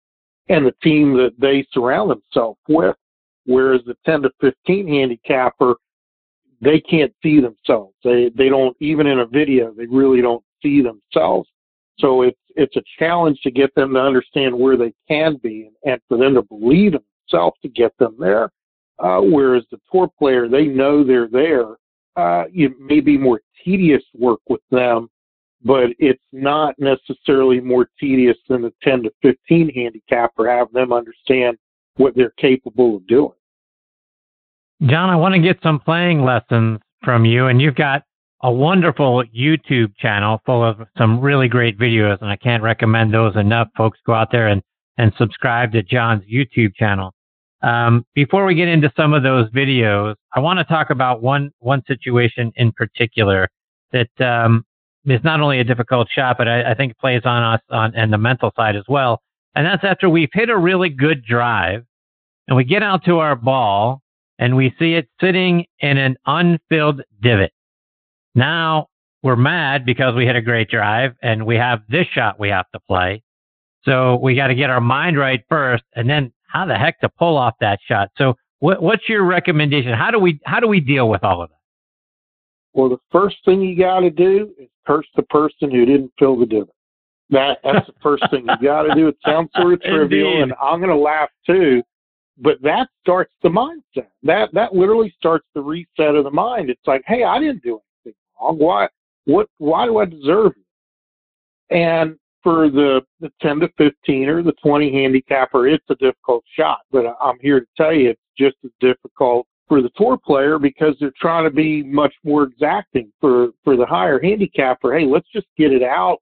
and 0.49 0.67
the 0.67 0.75
team 0.83 1.15
that 1.15 1.33
they 1.39 1.67
surround 1.73 2.11
themselves 2.11 2.59
with. 2.69 2.97
Whereas 3.47 3.81
the 3.87 3.97
10 4.05 4.23
to 4.23 4.31
15 4.41 4.87
handicapper, 4.87 5.77
they 6.61 6.81
can't 6.81 7.15
see 7.23 7.41
themselves. 7.41 7.95
They 8.05 8.31
they 8.37 8.49
don't 8.49 8.77
even 8.81 9.07
in 9.07 9.21
a 9.21 9.27
video. 9.27 9.73
They 9.73 9.87
really 9.87 10.21
don't 10.21 10.45
see 10.61 10.83
themselves. 10.83 11.49
So 11.99 12.23
it's 12.23 12.41
it's 12.57 12.77
a 12.77 12.83
challenge 12.99 13.41
to 13.43 13.51
get 13.51 13.75
them 13.75 13.95
to 13.95 14.01
understand 14.01 14.59
where 14.59 14.77
they 14.77 14.93
can 15.09 15.37
be 15.43 15.71
and, 15.85 15.93
and 15.93 16.03
for 16.09 16.19
them 16.19 16.35
to 16.35 16.43
believe 16.43 16.95
in 16.95 17.01
themselves 17.31 17.57
to 17.63 17.69
get 17.69 17.97
them 17.99 18.17
there. 18.19 18.51
Uh, 18.99 19.21
whereas 19.21 19.65
the 19.71 19.81
tour 19.91 20.11
player, 20.19 20.49
they 20.49 20.67
know 20.67 21.05
they're 21.05 21.29
there. 21.29 21.77
Uh, 22.19 22.45
it 22.53 22.73
may 22.81 23.01
be 23.01 23.17
more 23.17 23.41
tedious 23.65 24.03
work 24.15 24.41
with 24.49 24.61
them 24.71 25.09
but 25.65 25.89
it's 25.99 26.23
not 26.33 26.75
necessarily 26.79 27.61
more 27.61 27.89
tedious 27.99 28.37
than 28.49 28.65
a 28.65 28.71
10 28.83 29.05
to 29.05 29.11
15 29.23 29.73
handicap 29.75 30.33
or 30.37 30.49
have 30.49 30.71
them 30.73 30.93
understand 30.93 31.57
what 31.97 32.15
they're 32.15 32.35
capable 32.39 32.97
of 32.97 33.07
doing. 33.07 33.33
John, 34.83 35.11
I 35.11 35.17
want 35.17 35.35
to 35.35 35.41
get 35.41 35.59
some 35.63 35.81
playing 35.81 36.23
lessons 36.23 36.79
from 37.03 37.25
you, 37.25 37.47
and 37.47 37.61
you've 37.61 37.75
got 37.75 38.03
a 38.43 38.53
wonderful 38.53 39.25
YouTube 39.37 39.97
channel 39.97 40.41
full 40.47 40.63
of 40.63 40.79
some 40.97 41.21
really 41.21 41.49
great 41.49 41.77
videos, 41.77 42.21
and 42.21 42.31
I 42.31 42.37
can't 42.37 42.63
recommend 42.63 43.13
those 43.13 43.35
enough. 43.35 43.69
Folks, 43.77 43.99
go 44.07 44.15
out 44.15 44.31
there 44.31 44.47
and, 44.47 44.63
and 44.97 45.13
subscribe 45.19 45.73
to 45.73 45.83
John's 45.83 46.23
YouTube 46.33 46.75
channel. 46.77 47.13
Um, 47.63 48.05
before 48.15 48.45
we 48.45 48.55
get 48.55 48.69
into 48.69 48.93
some 48.97 49.13
of 49.13 49.23
those 49.23 49.51
videos, 49.51 50.15
I 50.35 50.41
want 50.41 50.59
to 50.59 50.65
talk 50.65 50.91
about 50.91 51.23
one 51.23 51.51
one 51.59 51.83
situation 51.87 52.53
in 52.57 52.73
particular 52.73 53.49
that 53.93 54.21
um, 54.21 54.65
is 55.07 55.25
not 55.25 55.41
only 55.41 55.59
a 55.61 55.65
difficult 55.65 56.09
shot, 56.11 56.39
but 56.39 56.49
I, 56.49 56.73
I 56.73 56.75
think 56.75 56.97
plays 56.99 57.23
on 57.25 57.43
us 57.43 57.61
on 57.71 57.95
and 57.95 58.13
the 58.13 58.19
mental 58.19 58.53
side 58.57 58.77
as 58.77 58.85
well. 58.89 59.21
And 59.55 59.67
that's 59.67 59.83
after 59.83 60.09
we've 60.09 60.29
hit 60.33 60.51
a 60.51 60.57
really 60.57 60.89
good 60.89 61.25
drive 61.25 61.85
and 62.47 62.57
we 62.57 62.65
get 62.65 62.83
out 62.83 63.05
to 63.07 63.19
our 63.19 63.35
ball 63.35 64.03
and 64.39 64.57
we 64.57 64.75
see 64.79 64.95
it 64.95 65.09
sitting 65.21 65.67
in 65.81 65.99
an 65.99 66.17
unfilled 66.27 67.03
divot. 67.21 67.53
Now 68.35 68.87
we're 69.23 69.37
mad 69.37 69.85
because 69.85 70.15
we 70.15 70.27
hit 70.27 70.37
a 70.37 70.43
great 70.43 70.71
drive 70.71 71.13
and 71.23 71.45
we 71.45 71.57
have 71.57 71.81
this 71.89 72.07
shot 72.07 72.39
we 72.39 72.51
have 72.51 72.67
to 72.73 72.81
play. 72.87 73.23
So 73.85 74.17
we 74.17 74.37
got 74.37 74.49
to 74.49 74.55
get 74.55 74.71
our 74.71 74.81
mind 74.81 75.19
right 75.19 75.43
first 75.49 75.83
and 75.97 76.09
then 76.09 76.33
how 76.49 76.67
the 76.67 76.75
heck 76.75 77.01
to 77.01 77.09
pull 77.09 77.37
off 77.37 77.55
that 77.61 77.79
shot. 77.87 78.11
So 78.19 78.35
what, 78.59 78.83
what's 78.83 79.09
your 79.09 79.25
recommendation? 79.25 79.93
How 79.93 80.11
do 80.11 80.19
we, 80.19 80.41
how 80.45 80.61
do 80.61 80.67
we 80.67 80.81
deal 80.81 81.09
with 81.09 81.23
all 81.25 81.43
of 81.43 81.51
that? 81.51 81.55
Well, 82.75 82.89
the 82.89 82.99
first 83.11 83.37
thing 83.45 83.61
you 83.61 83.77
got 83.77 84.01
to 84.01 84.11
do 84.11 84.53
is 84.59 84.69
curse 84.87 85.07
the 85.17 85.23
person 85.25 85.71
who 85.71 85.85
didn't 85.85 86.13
fill 86.19 86.39
the 86.39 86.47
divot. 86.47 86.75
That 87.31 87.59
that's 87.63 87.87
the 87.87 87.93
first 88.03 88.25
thing 88.31 88.47
you 88.49 88.67
got 88.67 88.83
to 88.85 88.95
do. 88.95 89.09
It 89.09 89.17
sounds 89.25 89.51
sort 89.55 89.75
of 89.75 89.81
trivial, 89.83 90.29
Indeed. 90.29 90.43
and 90.43 90.55
I'm 90.63 90.81
going 90.81 90.91
to 90.91 90.97
laugh 90.97 91.29
too, 91.47 91.83
but 92.39 92.61
that 92.63 92.89
starts 93.01 93.35
the 93.43 93.51
mindset. 93.51 94.07
That 94.23 94.49
that 94.55 94.75
literally 94.75 95.13
starts 95.19 95.47
the 95.55 95.61
reset 95.61 96.15
of 96.15 96.25
the 96.25 96.31
mind. 96.31 96.71
It's 96.71 96.87
like, 96.87 97.03
hey, 97.07 97.25
I 97.25 97.39
didn't 97.39 97.63
do 97.63 97.81
anything 98.07 98.19
wrong. 98.41 98.59
Why? 98.59 98.89
What? 99.27 99.49
Why 99.59 99.85
do 99.85 99.99
I 99.99 100.07
deserve 100.07 100.53
it? 100.57 101.75
And 101.77 102.18
for 102.43 102.71
the 102.71 103.01
the 103.21 103.31
10 103.41 103.61
to 103.61 103.69
15 103.79 104.29
or 104.29 104.43
the 104.43 104.53
20 104.63 104.93
handicapper, 104.93 105.67
it's 105.69 105.85
a 105.91 105.95
difficult 105.97 106.45
shot. 106.57 106.81
But 106.91 107.17
I'm 107.21 107.39
here 107.41 107.61
to 107.61 107.67
tell 107.77 107.93
you, 107.93 108.11
it's 108.11 108.21
just 108.39 108.57
as 108.65 108.71
difficult 108.81 109.47
for 109.69 109.83
the 109.83 109.91
tour 109.97 110.17
player 110.17 110.59
because 110.59 110.97
they're 110.99 111.13
trying 111.21 111.45
to 111.45 111.51
be 111.51 111.83
much 111.83 112.15
more 112.25 112.45
exacting 112.45 113.13
for 113.21 113.49
for 113.65 113.77
the 113.77 113.87
higher 113.87 114.21
handicapper. 114.21 114.97
Hey, 114.97 115.05
let's 115.05 115.29
just 115.33 115.47
get 115.57 115.73
it 115.73 115.83
out 115.83 116.19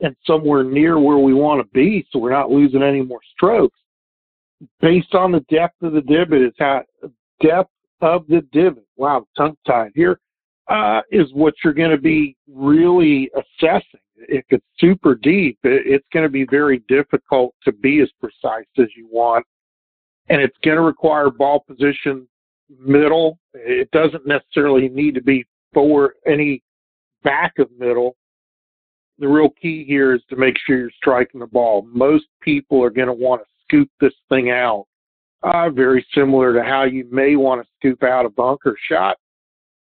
and 0.00 0.16
somewhere 0.26 0.64
near 0.64 0.98
where 0.98 1.18
we 1.18 1.34
want 1.34 1.60
to 1.60 1.68
be, 1.72 2.06
so 2.10 2.18
we're 2.18 2.30
not 2.30 2.50
losing 2.50 2.82
any 2.82 3.02
more 3.02 3.20
strokes. 3.34 3.76
Based 4.80 5.14
on 5.14 5.32
the 5.32 5.44
depth 5.50 5.82
of 5.82 5.92
the 5.92 6.02
divot, 6.02 6.42
is 6.42 6.52
how 6.58 6.82
depth 7.42 7.70
of 8.00 8.26
the 8.28 8.42
divot. 8.52 8.86
Wow, 8.96 9.26
tongue 9.36 9.56
tied 9.66 9.92
here. 9.94 10.20
Uh, 10.68 11.00
is 11.10 11.26
what 11.32 11.54
you're 11.64 11.72
going 11.74 11.90
to 11.90 11.98
be 11.98 12.36
really 12.48 13.28
assessing. 13.34 14.00
If 14.28 14.44
it's 14.50 14.64
super 14.78 15.14
deep, 15.14 15.58
it's 15.62 16.06
going 16.12 16.24
to 16.24 16.30
be 16.30 16.46
very 16.50 16.82
difficult 16.88 17.54
to 17.64 17.72
be 17.72 18.00
as 18.00 18.10
precise 18.20 18.66
as 18.78 18.88
you 18.96 19.08
want, 19.10 19.46
and 20.28 20.40
it's 20.40 20.56
going 20.64 20.76
to 20.76 20.82
require 20.82 21.30
ball 21.30 21.64
position 21.66 22.26
middle. 22.78 23.38
It 23.54 23.90
doesn't 23.90 24.26
necessarily 24.26 24.88
need 24.88 25.14
to 25.14 25.22
be 25.22 25.46
for 25.72 26.14
any 26.26 26.62
back 27.24 27.54
of 27.58 27.68
middle. 27.78 28.16
The 29.18 29.28
real 29.28 29.50
key 29.50 29.84
here 29.84 30.14
is 30.14 30.22
to 30.30 30.36
make 30.36 30.56
sure 30.66 30.78
you're 30.78 30.90
striking 30.96 31.40
the 31.40 31.46
ball. 31.46 31.86
Most 31.92 32.26
people 32.40 32.82
are 32.82 32.90
going 32.90 33.08
to 33.08 33.12
want 33.12 33.42
to 33.42 33.46
scoop 33.64 33.90
this 34.00 34.14
thing 34.28 34.50
out, 34.50 34.86
uh, 35.42 35.70
very 35.70 36.06
similar 36.14 36.54
to 36.54 36.62
how 36.62 36.84
you 36.84 37.06
may 37.10 37.36
want 37.36 37.60
to 37.62 37.68
scoop 37.78 38.02
out 38.02 38.24
a 38.24 38.30
bunker 38.30 38.76
shot. 38.88 39.16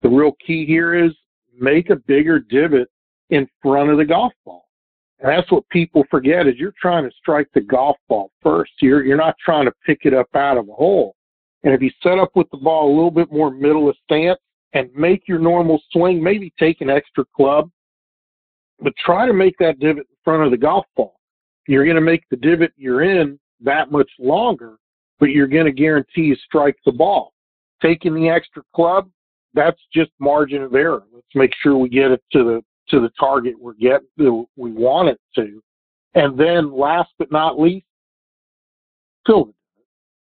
The 0.03 0.09
real 0.09 0.33
key 0.45 0.65
here 0.65 0.95
is 0.95 1.13
make 1.59 1.91
a 1.91 1.97
bigger 1.97 2.39
divot 2.39 2.89
in 3.31 3.49
front 3.63 3.91
of 3.91 3.99
the 3.99 4.05
golf 4.05 4.33
ball. 4.45 4.67
And 5.21 5.31
that's 5.31 5.51
what 5.51 5.69
people 5.71 6.05
forget 6.11 6.47
is 6.47 6.57
you're 6.57 6.75
trying 6.81 7.05
to 7.05 7.17
strike 7.17 7.49
the 7.55 7.61
golf 7.61 7.97
ball 8.09 8.31
first. 8.43 8.73
You're 8.81 9.05
you're 9.05 9.17
not 9.17 9.37
trying 9.43 9.65
to 9.65 9.73
pick 9.85 10.01
it 10.05 10.13
up 10.13 10.29
out 10.35 10.59
of 10.59 10.69
a 10.69 10.73
hole 10.73 11.17
And 11.65 11.73
if 11.73 11.81
you 11.81 11.91
set 12.03 12.19
up 12.19 12.31
with 12.35 12.49
the 12.51 12.59
ball 12.59 12.89
a 12.89 12.95
little 12.95 13.11
bit 13.11 13.33
more 13.33 13.51
middle 13.51 13.89
of 13.89 13.97
stance 14.05 14.39
and 14.75 14.91
make 14.95 15.27
your 15.27 15.39
normal 15.39 15.81
swing, 15.91 16.23
maybe 16.23 16.53
take 16.59 16.83
an 16.83 16.91
extra 16.91 17.25
club, 17.35 17.71
but 18.81 18.93
try 19.05 19.27
to 19.27 19.33
make 19.33 19.57
that 19.59 19.79
divot 19.81 20.07
in 20.11 20.17
front 20.23 20.45
of 20.45 20.51
the 20.51 20.57
golf 20.57 20.85
ball. 20.97 21.19
You're 21.67 21.85
going 21.85 21.97
to 21.97 22.03
make 22.03 22.25
the 22.31 22.37
divot 22.37 22.73
you're 22.77 23.03
in 23.03 23.39
that 23.63 23.91
much 23.91 24.11
longer, 24.19 24.77
but 25.19 25.31
you're 25.31 25.47
going 25.47 25.65
to 25.65 25.73
guarantee 25.73 26.23
you 26.23 26.37
strike 26.37 26.77
the 26.85 26.93
ball. 26.93 27.33
Taking 27.83 28.15
the 28.15 28.29
extra 28.29 28.63
club, 28.75 29.11
that's 29.55 29.81
just 29.93 30.11
margin 30.19 30.63
of 30.63 30.75
error. 30.75 31.05
Let's 31.13 31.27
make 31.35 31.53
sure 31.63 31.79
we 31.79 31.89
get 31.89 32.11
it 32.11 32.23
to 32.33 32.45
the 32.45 32.63
to 32.89 33.01
the 33.01 33.11
target 33.19 33.55
we're 33.59 33.75
getting 33.75 34.47
we 34.57 34.73
want 34.73 35.09
it 35.09 35.21
to. 35.35 35.63
And 36.15 36.39
then 36.39 36.73
last 36.73 37.11
but 37.19 37.31
not 37.31 37.61
least, 37.61 37.87
fill 39.27 39.47
the 39.47 39.53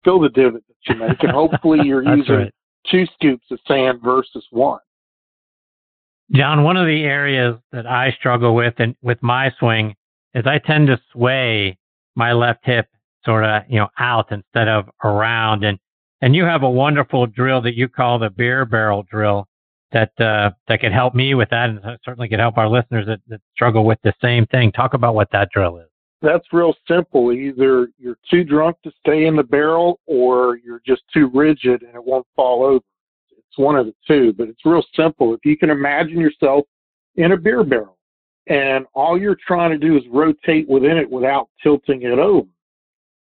fill 0.03 0.19
the 0.19 0.29
divot 0.29 0.63
that 0.67 0.93
you 0.93 0.99
make, 0.99 1.23
and 1.23 1.31
hopefully 1.31 1.79
you're 1.85 2.03
using 2.03 2.35
right. 2.35 2.53
two 2.89 3.05
scoops 3.13 3.45
of 3.51 3.59
sand 3.67 3.99
versus 4.03 4.45
one. 4.51 4.79
John, 6.31 6.63
one 6.63 6.75
of 6.75 6.85
the 6.85 7.03
areas 7.03 7.57
that 7.71 7.87
I 7.87 8.11
struggle 8.11 8.53
with 8.53 8.73
and 8.79 8.95
with 9.01 9.21
my 9.23 9.51
swing 9.59 9.95
is 10.33 10.45
I 10.45 10.59
tend 10.59 10.87
to 10.87 10.99
sway 11.11 11.77
my 12.15 12.33
left 12.33 12.65
hip 12.65 12.87
sort 13.23 13.45
of, 13.45 13.63
you 13.69 13.79
know, 13.79 13.87
out 13.97 14.31
instead 14.31 14.67
of 14.67 14.89
around. 15.03 15.63
And, 15.63 15.79
and 16.21 16.35
you 16.35 16.43
have 16.43 16.63
a 16.63 16.69
wonderful 16.69 17.27
drill 17.27 17.61
that 17.61 17.75
you 17.75 17.87
call 17.87 18.19
the 18.19 18.29
beer 18.29 18.65
barrel 18.65 19.03
drill 19.09 19.47
that, 19.91 20.11
uh, 20.19 20.51
that 20.67 20.81
could 20.81 20.91
help 20.91 21.15
me 21.15 21.33
with 21.33 21.49
that 21.49 21.69
and 21.69 21.79
certainly 22.03 22.27
could 22.27 22.39
help 22.39 22.57
our 22.57 22.69
listeners 22.69 23.05
that, 23.05 23.19
that 23.27 23.41
struggle 23.53 23.85
with 23.85 23.99
the 24.03 24.13
same 24.21 24.45
thing. 24.47 24.71
Talk 24.71 24.93
about 24.93 25.15
what 25.15 25.29
that 25.31 25.49
drill 25.53 25.77
is. 25.77 25.87
That's 26.21 26.45
real 26.51 26.73
simple. 26.87 27.31
Either 27.31 27.89
you're 27.97 28.17
too 28.29 28.43
drunk 28.43 28.77
to 28.83 28.91
stay 28.99 29.27
in 29.27 29.35
the 29.35 29.43
barrel 29.43 29.99
or 30.07 30.57
you're 30.57 30.81
just 30.85 31.03
too 31.13 31.29
rigid 31.33 31.83
and 31.83 31.93
it 31.95 32.03
won't 32.03 32.25
fall 32.35 32.63
over. 32.63 32.83
It's 33.29 33.57
one 33.57 33.75
of 33.75 33.85
the 33.85 33.93
two, 34.07 34.33
but 34.33 34.47
it's 34.47 34.65
real 34.65 34.83
simple. 34.95 35.33
If 35.33 35.41
you 35.45 35.57
can 35.57 35.69
imagine 35.69 36.19
yourself 36.19 36.65
in 37.15 37.33
a 37.33 37.37
beer 37.37 37.63
barrel 37.63 37.97
and 38.47 38.85
all 38.93 39.19
you're 39.19 39.37
trying 39.45 39.71
to 39.71 39.77
do 39.77 39.95
is 39.95 40.03
rotate 40.11 40.67
within 40.67 40.97
it 40.97 41.09
without 41.09 41.49
tilting 41.61 42.01
it 42.01 42.17
over, 42.17 42.47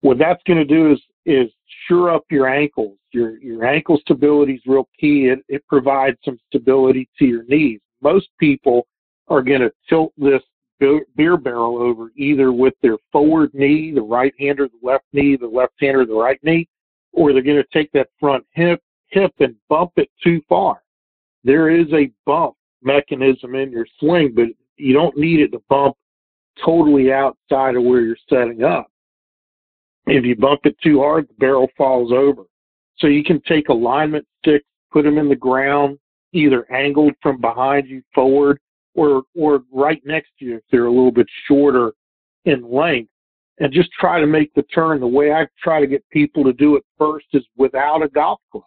what 0.02 0.18
that's 0.18 0.42
going 0.48 0.60
to 0.60 0.66
do 0.66 0.94
is 0.94 1.02
is 1.30 1.52
sure 1.88 2.14
up 2.14 2.24
your 2.30 2.48
ankles. 2.48 2.98
Your 3.12 3.38
your 3.40 3.66
ankle 3.66 4.00
stability 4.02 4.54
is 4.54 4.62
real 4.66 4.88
key. 5.00 5.28
It 5.28 5.40
it 5.48 5.66
provides 5.68 6.18
some 6.26 6.40
stability 6.48 7.08
to 7.20 7.26
your 7.26 7.44
knees. 7.44 7.80
Most 8.02 8.30
people 8.40 8.88
are 9.28 9.42
going 9.42 9.62
to 9.62 9.72
tilt 9.88 10.12
this 10.18 10.42
beer 10.80 11.38
barrel 11.38 11.78
over 11.78 12.12
either 12.16 12.52
with 12.52 12.74
their 12.82 12.98
forward 13.12 13.52
knee, 13.54 13.92
the 13.94 14.02
right 14.02 14.34
hand 14.40 14.60
or 14.60 14.68
the 14.68 14.80
left 14.82 15.04
knee, 15.14 15.36
the 15.36 15.48
left 15.48 15.74
hand 15.80 15.98
or 15.98 16.06
the 16.06 16.14
right 16.14 16.40
knee, 16.42 16.68
or 17.12 17.34
they're 17.34 17.42
going 17.42 17.62
to 17.62 17.68
take 17.74 17.92
that 17.92 18.08
front 18.20 18.46
hip 18.54 18.82
hip 19.10 19.34
and 19.40 19.56
bump 19.70 19.92
it 19.98 20.10
too 20.24 20.42
far. 20.48 20.82
There 21.44 21.70
is 21.70 21.88
a 21.94 22.12
bump 22.26 22.56
mechanism 22.82 23.56
in 23.56 23.72
your 23.72 23.88
swing, 24.00 24.34
but 24.36 24.46
you 24.78 24.94
don't 24.94 25.18
need 25.18 25.42
it 25.42 25.52
to 25.52 25.62
bump 25.70 25.96
totally 26.64 27.12
outside 27.12 27.76
of 27.76 27.84
where 27.84 28.02
you're 28.02 28.18
setting 28.30 28.64
up. 28.64 28.88
If 30.10 30.26
you 30.26 30.36
bump 30.36 30.62
it 30.64 30.76
too 30.82 31.00
hard, 31.02 31.28
the 31.28 31.36
barrel 31.36 31.70
falls 31.78 32.12
over. 32.12 32.44
So 32.98 33.08
you 33.08 33.24
can 33.24 33.42
take 33.42 33.70
alignment 33.70 34.26
sticks, 34.40 34.66
put 34.92 35.04
them 35.04 35.20
in 35.20 35.30
the 35.30 35.36
ground, 35.36 36.00
either 36.34 36.70
angled 36.72 37.14
from 37.22 37.40
behind 37.40 37.88
you 37.88 38.02
forward 38.14 38.60
or 38.96 39.24
or 39.36 39.64
right 39.72 40.02
next 40.06 40.32
to 40.40 40.46
you 40.46 40.56
if 40.58 40.64
they're 40.72 40.88
a 40.88 40.92
little 40.92 41.12
bit 41.12 41.28
shorter 41.48 41.94
in 42.46 42.70
length, 42.70 43.12
and 43.60 43.72
just 43.72 43.92
try 43.92 44.20
to 44.20 44.26
make 44.26 44.52
the 44.56 44.64
turn. 44.64 45.00
The 45.00 45.08
way 45.08 45.32
I 45.32 45.48
try 45.62 45.80
to 45.80 45.88
get 45.88 46.04
people 46.10 46.44
to 46.44 46.54
do 46.54 46.76
it 46.76 46.84
first 46.98 47.28
is 47.34 47.46
without 47.56 48.02
a 48.02 48.10
golf 48.10 48.40
club. 48.52 48.64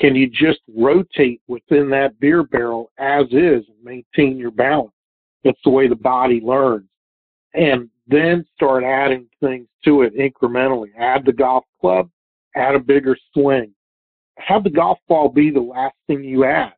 Can 0.00 0.16
you 0.16 0.28
just 0.28 0.60
rotate 0.76 1.40
within 1.46 1.88
that 1.90 2.18
beer 2.18 2.42
barrel 2.42 2.90
as 2.98 3.26
is 3.26 3.64
and 3.68 3.84
maintain 3.84 4.36
your 4.36 4.50
balance? 4.50 4.90
That's 5.44 5.60
the 5.64 5.70
way 5.70 5.86
the 5.86 5.94
body 5.94 6.40
learns. 6.40 6.88
And 7.54 7.88
then 8.06 8.44
start 8.54 8.84
adding 8.84 9.26
things 9.40 9.66
to 9.84 10.02
it 10.02 10.14
incrementally. 10.16 10.88
Add 10.98 11.24
the 11.24 11.32
golf 11.32 11.64
club, 11.80 12.10
add 12.54 12.74
a 12.74 12.78
bigger 12.78 13.16
swing. 13.32 13.72
Have 14.38 14.64
the 14.64 14.70
golf 14.70 14.98
ball 15.08 15.28
be 15.28 15.50
the 15.50 15.60
last 15.60 15.94
thing 16.06 16.22
you 16.24 16.44
add. 16.44 16.72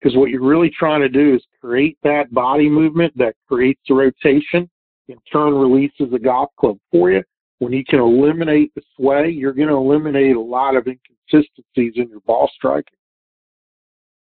Because 0.00 0.16
what 0.16 0.30
you're 0.30 0.42
really 0.42 0.70
trying 0.70 1.00
to 1.00 1.08
do 1.08 1.34
is 1.34 1.42
create 1.60 1.96
that 2.02 2.32
body 2.32 2.68
movement 2.68 3.16
that 3.16 3.36
creates 3.46 3.80
the 3.88 3.94
rotation, 3.94 4.68
in 5.08 5.16
turn 5.32 5.54
releases 5.54 6.10
the 6.10 6.18
golf 6.18 6.50
club 6.58 6.78
for 6.90 7.10
you. 7.10 7.22
When 7.58 7.72
you 7.72 7.84
can 7.84 8.00
eliminate 8.00 8.74
the 8.74 8.82
sway, 8.96 9.30
you're 9.30 9.52
going 9.52 9.68
to 9.68 9.74
eliminate 9.74 10.34
a 10.34 10.40
lot 10.40 10.74
of 10.74 10.88
inconsistencies 10.88 11.92
in 11.96 12.08
your 12.08 12.20
ball 12.26 12.50
striking. 12.56 12.98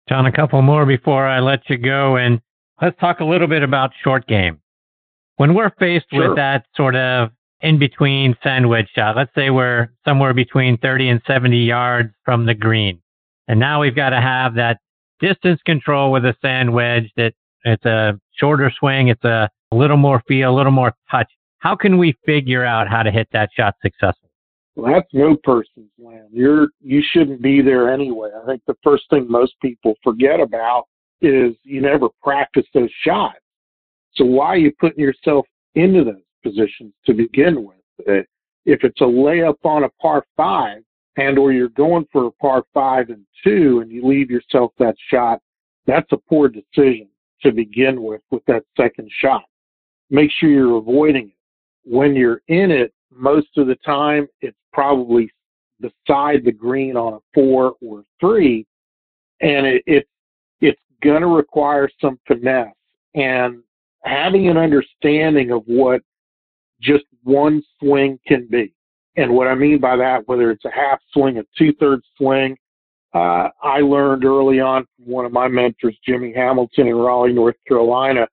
John, 0.08 0.24
a 0.24 0.32
couple 0.32 0.62
more 0.62 0.86
before 0.86 1.26
I 1.26 1.40
let 1.40 1.68
you 1.68 1.76
go, 1.76 2.16
and 2.16 2.40
let's 2.80 2.98
talk 2.98 3.20
a 3.20 3.24
little 3.24 3.48
bit 3.48 3.62
about 3.62 3.90
short 4.02 4.26
game. 4.26 4.58
When 5.38 5.54
we're 5.54 5.70
faced 5.78 6.06
sure. 6.12 6.28
with 6.28 6.36
that 6.36 6.66
sort 6.74 6.96
of 6.96 7.30
in 7.60 7.78
between 7.78 8.36
sandwich 8.42 8.88
shot, 8.94 9.16
let's 9.16 9.34
say 9.34 9.50
we're 9.50 9.88
somewhere 10.04 10.34
between 10.34 10.76
30 10.78 11.08
and 11.08 11.22
70 11.26 11.56
yards 11.56 12.10
from 12.24 12.44
the 12.44 12.54
green, 12.54 13.00
and 13.46 13.58
now 13.58 13.80
we've 13.80 13.96
got 13.96 14.10
to 14.10 14.20
have 14.20 14.54
that 14.56 14.78
distance 15.20 15.60
control 15.64 16.10
with 16.10 16.24
a 16.24 16.34
sand 16.42 16.72
wedge 16.72 17.10
that 17.16 17.34
it's 17.64 17.84
a 17.84 18.18
shorter 18.32 18.72
swing, 18.78 19.08
it's 19.08 19.24
a 19.24 19.48
little 19.70 19.96
more 19.96 20.22
feel, 20.26 20.50
a 20.50 20.56
little 20.56 20.72
more 20.72 20.92
touch. 21.10 21.30
How 21.58 21.76
can 21.76 21.98
we 21.98 22.16
figure 22.26 22.64
out 22.64 22.88
how 22.88 23.04
to 23.04 23.10
hit 23.10 23.28
that 23.32 23.50
shot 23.56 23.74
successfully? 23.80 24.30
Well, 24.74 24.92
that's 24.92 25.12
no 25.12 25.36
person's 25.42 25.90
land. 25.98 26.28
You're 26.32 26.68
you 26.80 27.02
shouldn't 27.12 27.42
be 27.42 27.62
there 27.62 27.92
anyway. 27.92 28.30
I 28.42 28.46
think 28.46 28.62
the 28.66 28.76
first 28.82 29.04
thing 29.10 29.26
most 29.28 29.54
people 29.60 29.94
forget 30.02 30.40
about 30.40 30.84
is 31.20 31.54
you 31.62 31.80
never 31.80 32.08
practice 32.22 32.66
those 32.74 32.90
shots. 33.04 33.38
So 34.14 34.24
why 34.24 34.46
are 34.48 34.58
you 34.58 34.72
putting 34.78 35.00
yourself 35.00 35.46
into 35.74 36.04
those 36.04 36.16
positions 36.42 36.92
to 37.06 37.14
begin 37.14 37.64
with? 37.64 37.76
Uh, 38.08 38.22
if 38.64 38.84
it's 38.84 39.00
a 39.00 39.04
layup 39.04 39.56
on 39.64 39.84
a 39.84 39.88
par 40.00 40.24
five, 40.36 40.82
and 41.16 41.38
or 41.38 41.52
you're 41.52 41.70
going 41.70 42.06
for 42.12 42.26
a 42.26 42.30
par 42.32 42.64
five 42.72 43.10
and 43.10 43.24
two 43.44 43.80
and 43.80 43.90
you 43.90 44.06
leave 44.06 44.30
yourself 44.30 44.72
that 44.78 44.94
shot, 45.10 45.40
that's 45.86 46.10
a 46.12 46.16
poor 46.16 46.48
decision 46.48 47.08
to 47.42 47.52
begin 47.52 48.02
with 48.02 48.20
with 48.30 48.44
that 48.46 48.64
second 48.76 49.10
shot. 49.20 49.44
Make 50.10 50.30
sure 50.30 50.48
you're 50.48 50.78
avoiding 50.78 51.28
it. 51.28 51.34
When 51.84 52.14
you're 52.14 52.42
in 52.48 52.70
it, 52.70 52.92
most 53.10 53.48
of 53.56 53.66
the 53.66 53.76
time 53.76 54.28
it's 54.40 54.56
probably 54.72 55.30
beside 55.80 56.44
the 56.44 56.52
green 56.52 56.96
on 56.96 57.14
a 57.14 57.18
four 57.34 57.74
or 57.80 58.04
three, 58.20 58.66
and 59.40 59.66
it, 59.66 59.82
it 59.86 60.08
it's 60.60 60.80
going 61.02 61.22
to 61.22 61.28
require 61.28 61.88
some 62.00 62.18
finesse 62.26 62.74
and 63.14 63.62
having 64.04 64.48
an 64.48 64.56
understanding 64.56 65.50
of 65.50 65.62
what 65.66 66.02
just 66.80 67.04
one 67.24 67.62
swing 67.78 68.18
can 68.26 68.46
be. 68.50 68.72
And 69.16 69.32
what 69.32 69.48
I 69.48 69.54
mean 69.54 69.80
by 69.80 69.96
that, 69.96 70.26
whether 70.28 70.50
it's 70.50 70.64
a 70.64 70.70
half 70.70 71.00
swing, 71.12 71.38
a 71.38 71.44
two 71.58 71.72
thirds 71.74 72.04
swing, 72.16 72.56
uh, 73.14 73.48
I 73.62 73.80
learned 73.80 74.24
early 74.24 74.60
on 74.60 74.86
from 74.96 75.12
one 75.12 75.24
of 75.24 75.32
my 75.32 75.48
mentors, 75.48 75.98
Jimmy 76.06 76.32
Hamilton 76.34 76.88
in 76.88 76.94
Raleigh, 76.94 77.32
North 77.32 77.56
Carolina. 77.66 78.28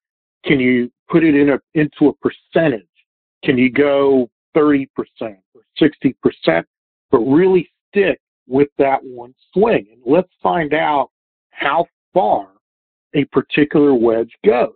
Can 0.46 0.60
you 0.60 0.92
put 1.10 1.24
it 1.24 1.34
in 1.36 1.50
a, 1.50 1.60
into 1.74 2.10
a 2.10 2.14
percentage? 2.16 2.86
Can 3.44 3.58
you 3.58 3.72
go 3.72 4.30
30% 4.56 4.88
or 5.22 5.62
60%, 5.82 6.64
but 7.10 7.20
really 7.20 7.70
stick 7.90 8.20
with 8.48 8.70
that 8.78 9.04
one 9.04 9.34
swing? 9.54 9.88
And 9.92 10.02
let's 10.06 10.32
find 10.44 10.74
out 10.74 11.10
how 11.52 11.86
far 12.14 12.50
a 13.16 13.24
particular 13.26 13.94
wedge 13.94 14.32
goes. 14.46 14.74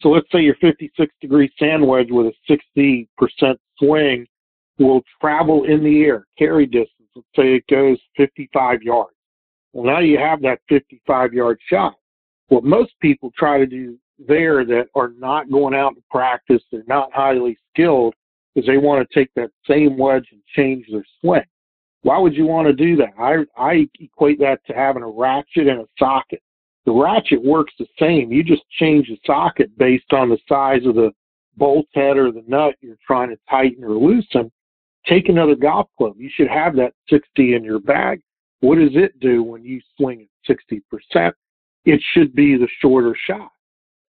So 0.00 0.08
let's 0.10 0.30
say 0.32 0.40
your 0.40 0.56
56 0.60 1.12
degree 1.20 1.50
sand 1.58 1.86
wedge 1.86 2.08
with 2.10 2.26
a 2.26 2.52
60% 2.80 3.56
swing 3.78 4.26
will 4.78 5.02
travel 5.20 5.64
in 5.64 5.82
the 5.82 6.04
air, 6.04 6.26
carry 6.38 6.66
distance. 6.66 6.90
Let's 7.14 7.28
say 7.34 7.54
it 7.54 7.64
goes 7.68 7.98
55 8.16 8.82
yards. 8.82 9.16
Well, 9.72 9.84
now 9.84 10.00
you 10.00 10.18
have 10.18 10.42
that 10.42 10.60
55 10.68 11.32
yard 11.32 11.58
shot. 11.68 11.94
What 12.48 12.64
most 12.64 12.92
people 13.00 13.32
try 13.36 13.58
to 13.58 13.66
do 13.66 13.98
there 14.18 14.64
that 14.64 14.86
are 14.94 15.12
not 15.18 15.50
going 15.50 15.74
out 15.74 15.94
to 15.96 16.02
practice, 16.10 16.62
they're 16.70 16.82
not 16.86 17.12
highly 17.12 17.56
skilled, 17.72 18.14
is 18.54 18.64
they 18.66 18.78
want 18.78 19.06
to 19.06 19.18
take 19.18 19.30
that 19.36 19.50
same 19.68 19.98
wedge 19.98 20.26
and 20.32 20.40
change 20.54 20.86
their 20.90 21.04
swing. 21.20 21.44
Why 22.02 22.18
would 22.18 22.34
you 22.34 22.46
want 22.46 22.68
to 22.68 22.72
do 22.72 22.96
that? 22.96 23.12
I, 23.18 23.44
I 23.60 23.88
equate 24.00 24.38
that 24.40 24.60
to 24.66 24.72
having 24.72 25.02
a 25.02 25.08
ratchet 25.08 25.66
and 25.66 25.80
a 25.80 25.86
socket. 25.98 26.40
The 26.86 26.92
ratchet 26.92 27.42
works 27.42 27.74
the 27.78 27.86
same. 27.98 28.32
You 28.32 28.42
just 28.42 28.62
change 28.78 29.08
the 29.08 29.18
socket 29.26 29.76
based 29.76 30.12
on 30.12 30.30
the 30.30 30.38
size 30.48 30.86
of 30.86 30.94
the 30.94 31.10
bolt 31.56 31.86
head 31.94 32.16
or 32.16 32.32
the 32.32 32.44
nut 32.46 32.74
you're 32.80 32.96
trying 33.06 33.30
to 33.30 33.38
tighten 33.50 33.84
or 33.84 33.94
loosen 33.94 34.50
take 35.06 35.28
another 35.28 35.54
golf 35.54 35.88
club. 35.96 36.14
You 36.18 36.30
should 36.32 36.48
have 36.48 36.76
that 36.76 36.92
60 37.08 37.54
in 37.54 37.64
your 37.64 37.78
bag. 37.78 38.20
What 38.60 38.78
does 38.78 38.94
it 38.94 39.18
do 39.20 39.42
when 39.42 39.64
you 39.64 39.80
swing 39.96 40.26
at 40.48 40.56
60%? 41.16 41.32
It 41.84 42.00
should 42.12 42.34
be 42.34 42.56
the 42.56 42.68
shorter 42.80 43.16
shot. 43.26 43.50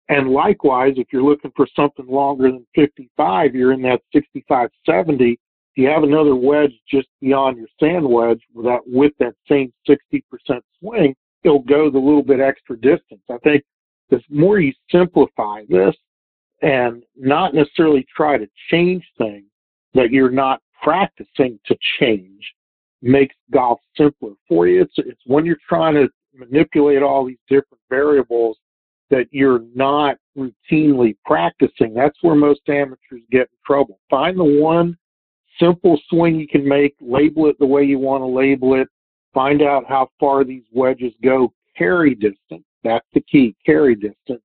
And 0.09 0.31
likewise, 0.31 0.95
if 0.97 1.09
you're 1.12 1.25
looking 1.25 1.50
for 1.57 1.66
something 1.75 2.07
longer 2.07 2.50
than 2.50 2.66
55, 2.75 3.54
you're 3.54 3.73
in 3.73 3.83
that 3.83 4.02
65, 4.12 4.69
70. 4.87 5.38
you 5.76 5.88
have 5.88 6.02
another 6.02 6.37
wedge 6.37 6.73
just 6.88 7.09
beyond 7.21 7.57
your 7.57 7.69
sand 7.81 8.07
wedge 8.07 8.40
with 8.54 8.66
that 8.66 8.81
with 8.87 9.12
that 9.19 9.35
same 9.49 9.73
60% 9.88 10.61
swing, 10.78 11.14
it'll 11.44 11.60
go 11.60 11.90
the 11.90 11.98
little 11.98 12.22
bit 12.22 12.40
extra 12.40 12.76
distance. 12.76 13.22
I 13.30 13.38
think 13.44 13.62
the 14.10 14.20
more 14.28 14.58
you 14.58 14.72
simplify 14.90 15.62
this 15.68 15.94
and 16.62 17.02
not 17.16 17.54
necessarily 17.54 18.06
try 18.14 18.38
to 18.38 18.48
change 18.70 19.04
things 19.18 19.44
that 19.94 20.10
you're 20.10 20.30
not 20.30 20.60
practicing 20.82 21.58
to 21.66 21.76
change 22.00 22.42
makes 23.02 23.34
golf 23.52 23.80
simpler 23.96 24.32
for 24.48 24.66
you. 24.66 24.82
It's, 24.82 24.94
it's 24.96 25.20
when 25.26 25.44
you're 25.44 25.56
trying 25.68 25.94
to 25.94 26.08
manipulate 26.34 27.02
all 27.02 27.24
these 27.24 27.38
different 27.48 27.80
variables 27.90 28.56
that 29.10 29.26
you're 29.30 29.62
not 29.74 30.16
routinely 30.36 31.16
practicing. 31.24 31.94
That's 31.94 32.16
where 32.22 32.34
most 32.34 32.60
amateurs 32.68 33.22
get 33.30 33.42
in 33.42 33.46
trouble. 33.64 34.00
Find 34.10 34.38
the 34.38 34.44
one 34.44 34.96
simple 35.60 36.00
swing 36.08 36.36
you 36.36 36.48
can 36.48 36.66
make, 36.66 36.94
label 37.00 37.46
it 37.46 37.58
the 37.58 37.66
way 37.66 37.84
you 37.84 37.98
want 37.98 38.22
to 38.22 38.26
label 38.26 38.74
it, 38.74 38.88
find 39.35 39.61
out 39.61 39.85
how 39.87 40.09
far 40.19 40.45
these 40.45 40.62
wedges 40.73 41.12
go, 41.23 41.53
carry 41.76 42.14
distance. 42.14 42.64
That's 42.83 43.07
the 43.12 43.21
key, 43.21 43.57
carry 43.67 43.95
distance. 43.95 44.43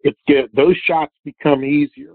It's 0.00 0.18
good. 0.26 0.50
Those 0.54 0.76
shots 0.84 1.14
become 1.24 1.64
easier, 1.64 2.14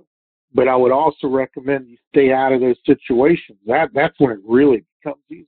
but 0.53 0.67
I 0.67 0.75
would 0.75 0.91
also 0.91 1.27
recommend 1.27 1.87
you 1.87 1.97
stay 2.09 2.33
out 2.33 2.51
of 2.51 2.59
those 2.59 2.77
situations. 2.85 3.57
That 3.65 3.89
that's 3.93 4.19
when 4.19 4.31
it 4.31 4.39
really 4.45 4.83
becomes 5.01 5.23
easier. 5.29 5.45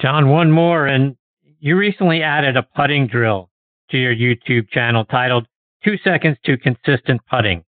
John, 0.00 0.28
one 0.28 0.50
more, 0.50 0.86
and 0.86 1.16
you 1.60 1.76
recently 1.76 2.22
added 2.22 2.56
a 2.56 2.62
putting 2.62 3.06
drill 3.06 3.50
to 3.90 3.98
your 3.98 4.14
YouTube 4.14 4.68
channel 4.70 5.04
titled 5.04 5.46
Two 5.84 5.96
Seconds 6.04 6.36
to 6.44 6.56
Consistent 6.56 7.20
Putting. 7.30 7.64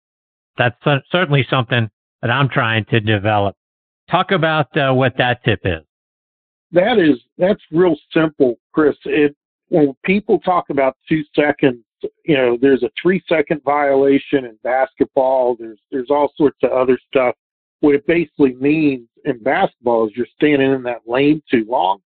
That's 0.58 0.76
certainly 1.12 1.46
something 1.50 1.90
that 2.22 2.30
I'm 2.30 2.50
trying 2.50 2.86
to 2.86 3.00
develop. 3.00 3.56
Talk 4.12 4.32
about 4.32 4.76
uh, 4.78 4.92
what 4.92 5.18
that 5.18 5.44
tip 5.44 5.62
is. 5.64 5.84
That 6.72 7.00
is 7.00 7.20
that's 7.38 7.62
real 7.72 7.96
simple, 8.14 8.60
Chris. 8.74 8.96
It 9.06 9.36
when 9.70 9.94
people 10.04 10.40
talk 10.40 10.70
about 10.70 10.98
two 11.08 11.24
seconds, 11.36 11.84
you 12.26 12.36
know, 12.36 12.58
there's 12.60 12.84
a 12.84 12.90
three 13.02 13.22
second 13.28 13.62
violation 13.64 14.46
in 14.46 14.58
basketball. 14.64 15.56
There's 15.60 15.80
there's 15.92 16.10
all 16.10 16.32
sorts 16.36 16.58
of 16.64 16.72
other 16.72 17.00
stuff. 17.08 17.36
What 17.82 17.96
it 17.96 18.06
basically 18.08 18.54
means 18.56 19.08
in 19.26 19.42
basketball 19.42 20.08
is 20.08 20.14
you're 20.16 20.28
standing 20.36 20.72
in 20.72 20.84
that 20.84 21.02
lane 21.08 21.42
too 21.50 21.66
long. 21.68 22.00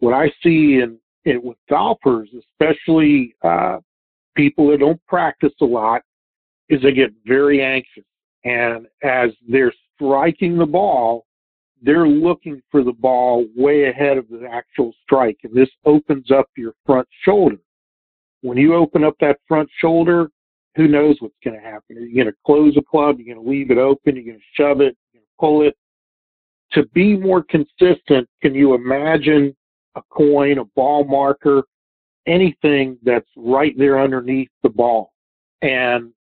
What 0.00 0.14
I 0.14 0.28
see 0.42 0.80
in 0.80 0.98
it 1.24 1.42
with 1.42 1.58
golfers, 1.68 2.28
especially 2.38 3.34
uh, 3.42 3.78
people 4.34 4.68
that 4.70 4.80
don't 4.80 5.04
practice 5.06 5.52
a 5.60 5.64
lot, 5.64 6.02
is 6.68 6.82
they 6.82 6.92
get 6.92 7.12
very 7.26 7.62
anxious. 7.62 8.04
And 8.44 8.86
as 9.02 9.30
they're 9.46 9.74
striking 9.94 10.56
the 10.56 10.66
ball, 10.66 11.26
they're 11.82 12.08
looking 12.08 12.62
for 12.70 12.82
the 12.82 12.92
ball 12.92 13.46
way 13.56 13.88
ahead 13.88 14.18
of 14.18 14.28
the 14.28 14.46
actual 14.50 14.92
strike. 15.02 15.38
And 15.44 15.54
this 15.54 15.70
opens 15.84 16.30
up 16.30 16.46
your 16.56 16.74
front 16.84 17.08
shoulder. 17.22 17.56
When 18.42 18.56
you 18.56 18.74
open 18.74 19.04
up 19.04 19.14
that 19.20 19.38
front 19.48 19.68
shoulder, 19.80 20.30
who 20.76 20.88
knows 20.88 21.16
what's 21.20 21.34
going 21.44 21.58
to 21.58 21.62
happen? 21.62 21.96
Are 21.96 22.00
you 22.00 22.14
going 22.14 22.32
to 22.32 22.38
close 22.46 22.76
a 22.76 22.82
club? 22.82 23.16
Are 23.16 23.20
You're 23.20 23.34
going 23.34 23.44
to 23.44 23.50
leave 23.50 23.70
it 23.70 23.78
open? 23.78 24.16
You're 24.16 24.24
going 24.24 24.38
to 24.38 24.42
shove 24.54 24.80
it? 24.80 24.96
You're 25.12 25.20
going 25.20 25.24
to 25.24 25.38
pull 25.38 25.62
it? 25.66 25.76
To 26.72 26.86
be 26.94 27.16
more 27.16 27.42
consistent, 27.42 28.28
can 28.42 28.54
you 28.54 28.74
imagine 28.74 29.56
a 29.96 30.02
coin, 30.10 30.58
a 30.58 30.64
ball 30.76 31.04
marker, 31.04 31.64
anything 32.26 32.96
that's 33.02 33.28
right 33.36 33.76
there 33.76 34.00
underneath 34.00 34.50
the 34.62 34.68
ball? 34.68 35.12
And 35.62 36.12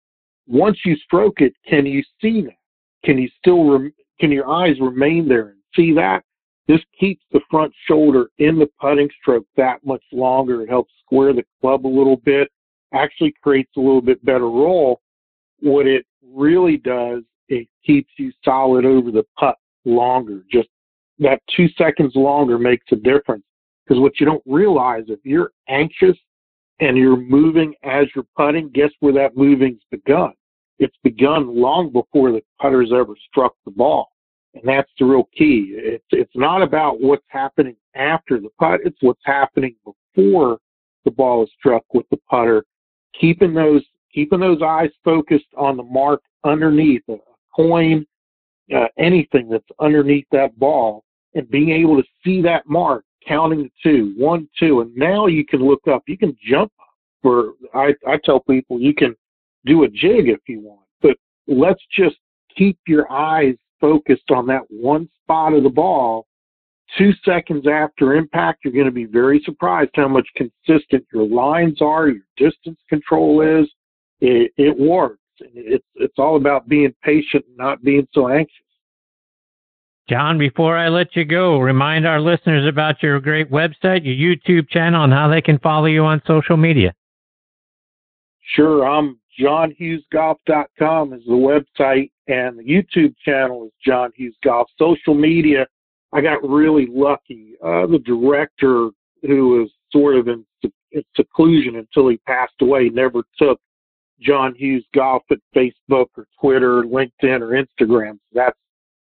once 0.46 0.78
you 0.84 0.96
stroke 0.96 1.40
it, 1.40 1.52
can 1.68 1.84
you 1.84 2.02
see 2.20 2.42
that? 2.42 2.56
Can 3.04 3.18
you 3.18 3.28
still 3.38 3.70
rem- 3.70 3.92
can 4.20 4.30
your 4.30 4.48
eyes 4.48 4.80
remain 4.80 5.28
there 5.28 5.48
and 5.48 5.58
see 5.74 5.92
that? 5.94 6.22
This 6.66 6.80
keeps 6.98 7.24
the 7.32 7.40
front 7.50 7.72
shoulder 7.86 8.28
in 8.38 8.58
the 8.58 8.68
putting 8.80 9.08
stroke 9.20 9.46
that 9.56 9.84
much 9.84 10.02
longer. 10.12 10.62
It 10.62 10.68
helps 10.68 10.92
square 11.04 11.32
the 11.32 11.44
club 11.60 11.86
a 11.86 11.88
little 11.88 12.18
bit, 12.18 12.48
actually 12.92 13.34
creates 13.42 13.70
a 13.76 13.80
little 13.80 14.02
bit 14.02 14.22
better 14.24 14.50
roll. 14.50 15.00
What 15.60 15.86
it 15.86 16.04
really 16.22 16.76
does, 16.76 17.22
it 17.48 17.68
keeps 17.84 18.10
you 18.18 18.32
solid 18.44 18.84
over 18.84 19.10
the 19.10 19.24
putt 19.38 19.56
longer. 19.84 20.44
Just 20.52 20.68
that 21.18 21.40
two 21.56 21.68
seconds 21.76 22.12
longer 22.14 22.58
makes 22.58 22.86
a 22.92 22.96
difference. 22.96 23.44
Because 23.86 24.00
what 24.02 24.20
you 24.20 24.26
don't 24.26 24.42
realize, 24.44 25.04
if 25.08 25.20
you're 25.24 25.52
anxious 25.68 26.16
and 26.80 26.96
you're 26.96 27.16
moving 27.16 27.74
as 27.82 28.06
you're 28.14 28.26
putting, 28.36 28.68
guess 28.68 28.90
where 29.00 29.14
that 29.14 29.36
moving's 29.36 29.80
begun? 29.90 30.32
It's 30.78 30.96
begun 31.02 31.54
long 31.54 31.92
before 31.92 32.32
the 32.32 32.42
putter's 32.60 32.92
ever 32.92 33.14
struck 33.30 33.54
the 33.64 33.70
ball. 33.70 34.08
And 34.54 34.62
that's 34.64 34.90
the 34.98 35.04
real 35.04 35.28
key. 35.36 35.74
It's, 35.76 36.04
it's 36.10 36.34
not 36.34 36.62
about 36.62 37.00
what's 37.00 37.24
happening 37.28 37.76
after 37.94 38.40
the 38.40 38.48
putt. 38.58 38.80
It's 38.84 38.96
what's 39.00 39.20
happening 39.24 39.74
before 39.84 40.58
the 41.04 41.10
ball 41.10 41.42
is 41.42 41.50
struck 41.58 41.84
with 41.92 42.06
the 42.10 42.18
putter. 42.30 42.64
Keeping 43.20 43.54
those, 43.54 43.82
keeping 44.12 44.40
those 44.40 44.62
eyes 44.62 44.90
focused 45.04 45.46
on 45.56 45.76
the 45.76 45.82
mark 45.82 46.22
underneath 46.44 47.02
a 47.08 47.16
coin, 47.54 48.06
uh, 48.74 48.86
anything 48.98 49.48
that's 49.48 49.64
underneath 49.80 50.26
that 50.32 50.58
ball 50.58 51.04
and 51.34 51.50
being 51.50 51.70
able 51.70 51.96
to 51.96 52.08
see 52.24 52.42
that 52.42 52.66
mark, 52.66 53.04
counting 53.26 53.64
the 53.64 53.70
two, 53.82 54.14
one, 54.16 54.48
two, 54.58 54.80
and 54.80 54.94
now 54.96 55.26
you 55.26 55.44
can 55.44 55.60
look 55.60 55.86
up, 55.86 56.02
you 56.06 56.16
can 56.16 56.36
jump 56.48 56.72
for, 57.22 57.52
I, 57.74 57.94
I 58.06 58.18
tell 58.24 58.40
people 58.40 58.80
you 58.80 58.94
can 58.94 59.14
do 59.66 59.84
a 59.84 59.88
jig 59.88 60.28
if 60.28 60.40
you 60.46 60.60
want, 60.60 60.86
but 61.02 61.16
let's 61.46 61.82
just 61.96 62.16
keep 62.56 62.78
your 62.86 63.10
eyes 63.10 63.54
focused 63.80 64.30
on 64.30 64.46
that 64.46 64.62
one 64.68 65.08
spot 65.22 65.52
of 65.52 65.62
the 65.62 65.68
ball. 65.68 66.26
Two 66.96 67.12
seconds 67.24 67.66
after 67.70 68.14
impact, 68.14 68.60
you're 68.64 68.72
going 68.72 68.86
to 68.86 68.90
be 68.90 69.04
very 69.04 69.42
surprised 69.44 69.90
how 69.94 70.08
much 70.08 70.26
consistent 70.36 71.04
your 71.12 71.26
lines 71.26 71.82
are, 71.82 72.08
your 72.08 72.22
distance 72.36 72.78
control 72.88 73.42
is. 73.42 73.68
It, 74.20 74.52
it 74.56 74.76
works. 74.78 75.20
It's 75.40 75.84
it's 75.94 76.14
all 76.18 76.36
about 76.36 76.68
being 76.68 76.92
patient 77.04 77.44
and 77.46 77.56
not 77.56 77.82
being 77.84 78.08
so 78.12 78.28
anxious. 78.28 78.54
John, 80.08 80.38
before 80.38 80.76
I 80.76 80.88
let 80.88 81.14
you 81.14 81.24
go, 81.24 81.58
remind 81.58 82.06
our 82.06 82.20
listeners 82.20 82.66
about 82.66 83.02
your 83.02 83.20
great 83.20 83.50
website, 83.50 84.00
your 84.04 84.16
YouTube 84.16 84.70
channel, 84.70 85.04
and 85.04 85.12
how 85.12 85.28
they 85.28 85.42
can 85.42 85.58
follow 85.58 85.84
you 85.84 86.04
on 86.04 86.22
social 86.26 86.56
media. 86.56 86.94
Sure. 88.54 88.88
I'm 88.88 89.18
johnhughesgolf.com 89.38 91.12
is 91.12 91.22
the 91.26 91.32
website, 91.32 92.10
and 92.26 92.58
the 92.58 92.62
YouTube 92.62 93.14
channel 93.24 93.64
is 93.66 93.72
John 93.84 94.10
Hughes 94.14 94.36
Golf. 94.44 94.68
Social 94.78 95.14
media, 95.14 95.66
I 96.12 96.20
got 96.20 96.46
really 96.48 96.86
lucky. 96.90 97.54
Uh, 97.64 97.86
the 97.86 98.00
director, 98.04 98.90
who 99.22 99.48
was 99.48 99.70
sort 99.90 100.16
of 100.16 100.28
in, 100.28 100.44
in 100.92 101.02
seclusion 101.16 101.76
until 101.76 102.08
he 102.08 102.16
passed 102.18 102.54
away, 102.60 102.88
never 102.88 103.22
took 103.38 103.60
John 104.20 104.54
Hughes 104.54 104.84
Golf 104.94 105.22
at 105.30 105.38
Facebook 105.54 106.06
or 106.16 106.26
Twitter, 106.40 106.78
or 106.78 106.84
LinkedIn, 106.84 107.40
or 107.40 107.62
Instagram. 107.62 108.18
That's 108.32 108.58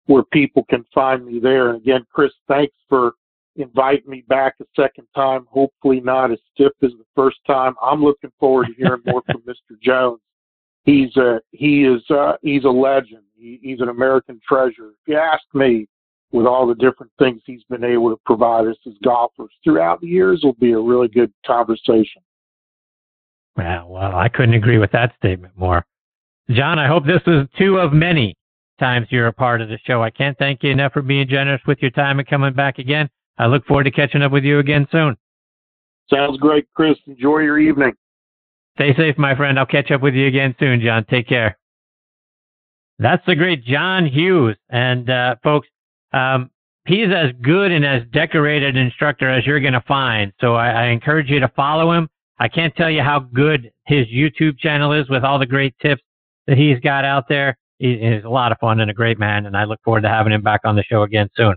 where 0.06 0.24
people 0.32 0.66
can 0.70 0.86
find 0.94 1.26
me 1.26 1.40
there. 1.40 1.70
And 1.70 1.82
again, 1.82 2.06
Chris, 2.12 2.32
thanks 2.48 2.76
for 2.90 3.14
invite 3.56 4.08
me 4.08 4.24
back 4.28 4.56
a 4.62 4.66
second 4.76 5.08
time, 5.16 5.46
hopefully 5.50 6.00
not 6.00 6.32
as 6.32 6.40
stiff 6.54 6.74
as 6.84 6.92
the 6.92 7.06
first 7.16 7.38
time. 7.46 7.76
I'm 7.82 8.04
looking 8.04 8.32
forward 8.40 8.68
to 8.68 8.74
hearing 8.74 9.02
more 9.06 9.22
from 9.26 9.42
Mr. 9.42 9.80
Jones. 9.82 10.20
He's 10.84 11.16
a 11.18 11.40
he 11.52 11.84
is 11.84 12.02
uh, 12.10 12.34
he's 12.42 12.64
a 12.64 12.70
legend. 12.70 13.24
He, 13.36 13.60
he's 13.62 13.82
an 13.82 13.90
American 13.90 14.40
treasure. 14.48 14.90
If 14.90 15.08
you 15.08 15.18
ask 15.18 15.44
me, 15.54 15.88
with 16.32 16.46
all 16.46 16.66
the 16.66 16.76
different 16.76 17.12
things 17.20 17.42
he's 17.46 17.64
been 17.70 17.84
able 17.84 18.10
to 18.10 18.20
provide 18.26 18.68
us 18.68 18.78
as 18.88 18.94
golfers 19.04 19.52
throughout 19.64 20.02
the 20.02 20.08
years, 20.08 20.42
will 20.44 20.54
be 20.54 20.72
a 20.72 20.80
really 20.80 21.08
good 21.08 21.32
conversation. 21.46 22.22
Well, 23.58 23.90
well, 23.90 24.16
I 24.16 24.30
couldn't 24.30 24.56
agree 24.56 24.78
with 24.78 24.92
that 24.92 25.14
statement 25.18 25.54
more. 25.58 25.86
John, 26.50 26.80
I 26.80 26.88
hope 26.88 27.06
this 27.06 27.22
is 27.28 27.48
two 27.58 27.78
of 27.78 27.94
many 27.94 28.36
times 28.80 29.08
you're 29.10 29.28
a 29.28 29.34
part 29.34 29.62
of 29.62 29.70
the 29.70 29.78
show. 29.86 30.02
I 30.02 30.10
can't 30.10 30.38
thank 30.38 30.64
you 30.64 30.72
enough 30.72 30.94
for 30.94 31.02
being 31.02 31.28
generous 31.28 31.62
with 31.68 31.80
your 31.82 31.92
time 31.92 32.20
and 32.20 32.28
coming 32.28 32.54
back 32.54 32.80
again. 32.80 33.10
I 33.42 33.48
look 33.48 33.66
forward 33.66 33.86
to 33.86 33.92
catching 33.92 34.22
up 34.22 34.32
with 34.32 34.44
you 34.44 34.60
again 34.60 34.88
soon. 34.92 35.18
Sounds 36.14 36.38
great, 36.38 36.68
Chris. 36.76 36.96
Enjoy 37.08 37.40
your 37.40 37.58
evening. 37.58 37.94
Stay 38.78 38.94
safe, 38.96 39.18
my 39.18 39.36
friend. 39.36 39.58
I'll 39.58 39.66
catch 39.66 39.90
up 39.90 40.02
with 40.02 40.14
you 40.14 40.28
again 40.28 40.56
soon, 40.60 40.80
John. 40.80 41.06
Take 41.10 41.28
care. 41.28 41.58
That's 43.00 43.26
the 43.26 43.34
great 43.36 43.66
John 43.66 44.06
Hughes. 44.06 44.58
And, 44.70 45.10
uh, 45.10 45.38
folks, 45.44 45.68
um, 46.14 46.52
he's 46.86 47.08
as 47.12 47.32
good 47.42 47.72
and 47.72 47.84
as 47.84 48.04
decorated 48.14 48.78
an 48.78 48.84
instructor 48.84 49.28
as 49.28 49.44
you're 49.48 49.60
going 49.60 49.74
to 49.74 49.84
find. 49.88 50.32
So 50.40 50.54
I, 50.54 50.70
I 50.70 50.86
encourage 50.90 51.28
you 51.28 51.40
to 51.40 51.48
follow 51.56 51.92
him. 51.92 52.10
I 52.38 52.48
can't 52.48 52.76
tell 52.76 52.92
you 52.92 53.02
how 53.02 53.22
good 53.22 53.72
his 53.88 54.06
YouTube 54.06 54.60
channel 54.60 54.94
is 54.94 55.10
with 55.10 55.24
all 55.24 55.40
the 55.40 55.48
great 55.48 55.74
tips 55.82 56.04
that 56.46 56.60
he's 56.60 56.80
got 56.82 57.06
out 57.06 57.28
there. 57.28 57.58
He, 57.80 57.98
he's 57.98 58.24
a 58.24 58.30
lot 58.30 58.52
of 58.52 58.60
fun 58.60 58.82
and 58.82 58.92
a 58.92 58.94
great 58.94 59.18
man. 59.18 59.48
And 59.48 59.58
I 59.58 59.64
look 59.64 59.80
forward 59.84 60.02
to 60.02 60.10
having 60.10 60.32
him 60.32 60.44
back 60.44 60.62
on 60.64 60.76
the 60.76 60.84
show 60.84 61.02
again 61.02 61.28
soon. 61.36 61.56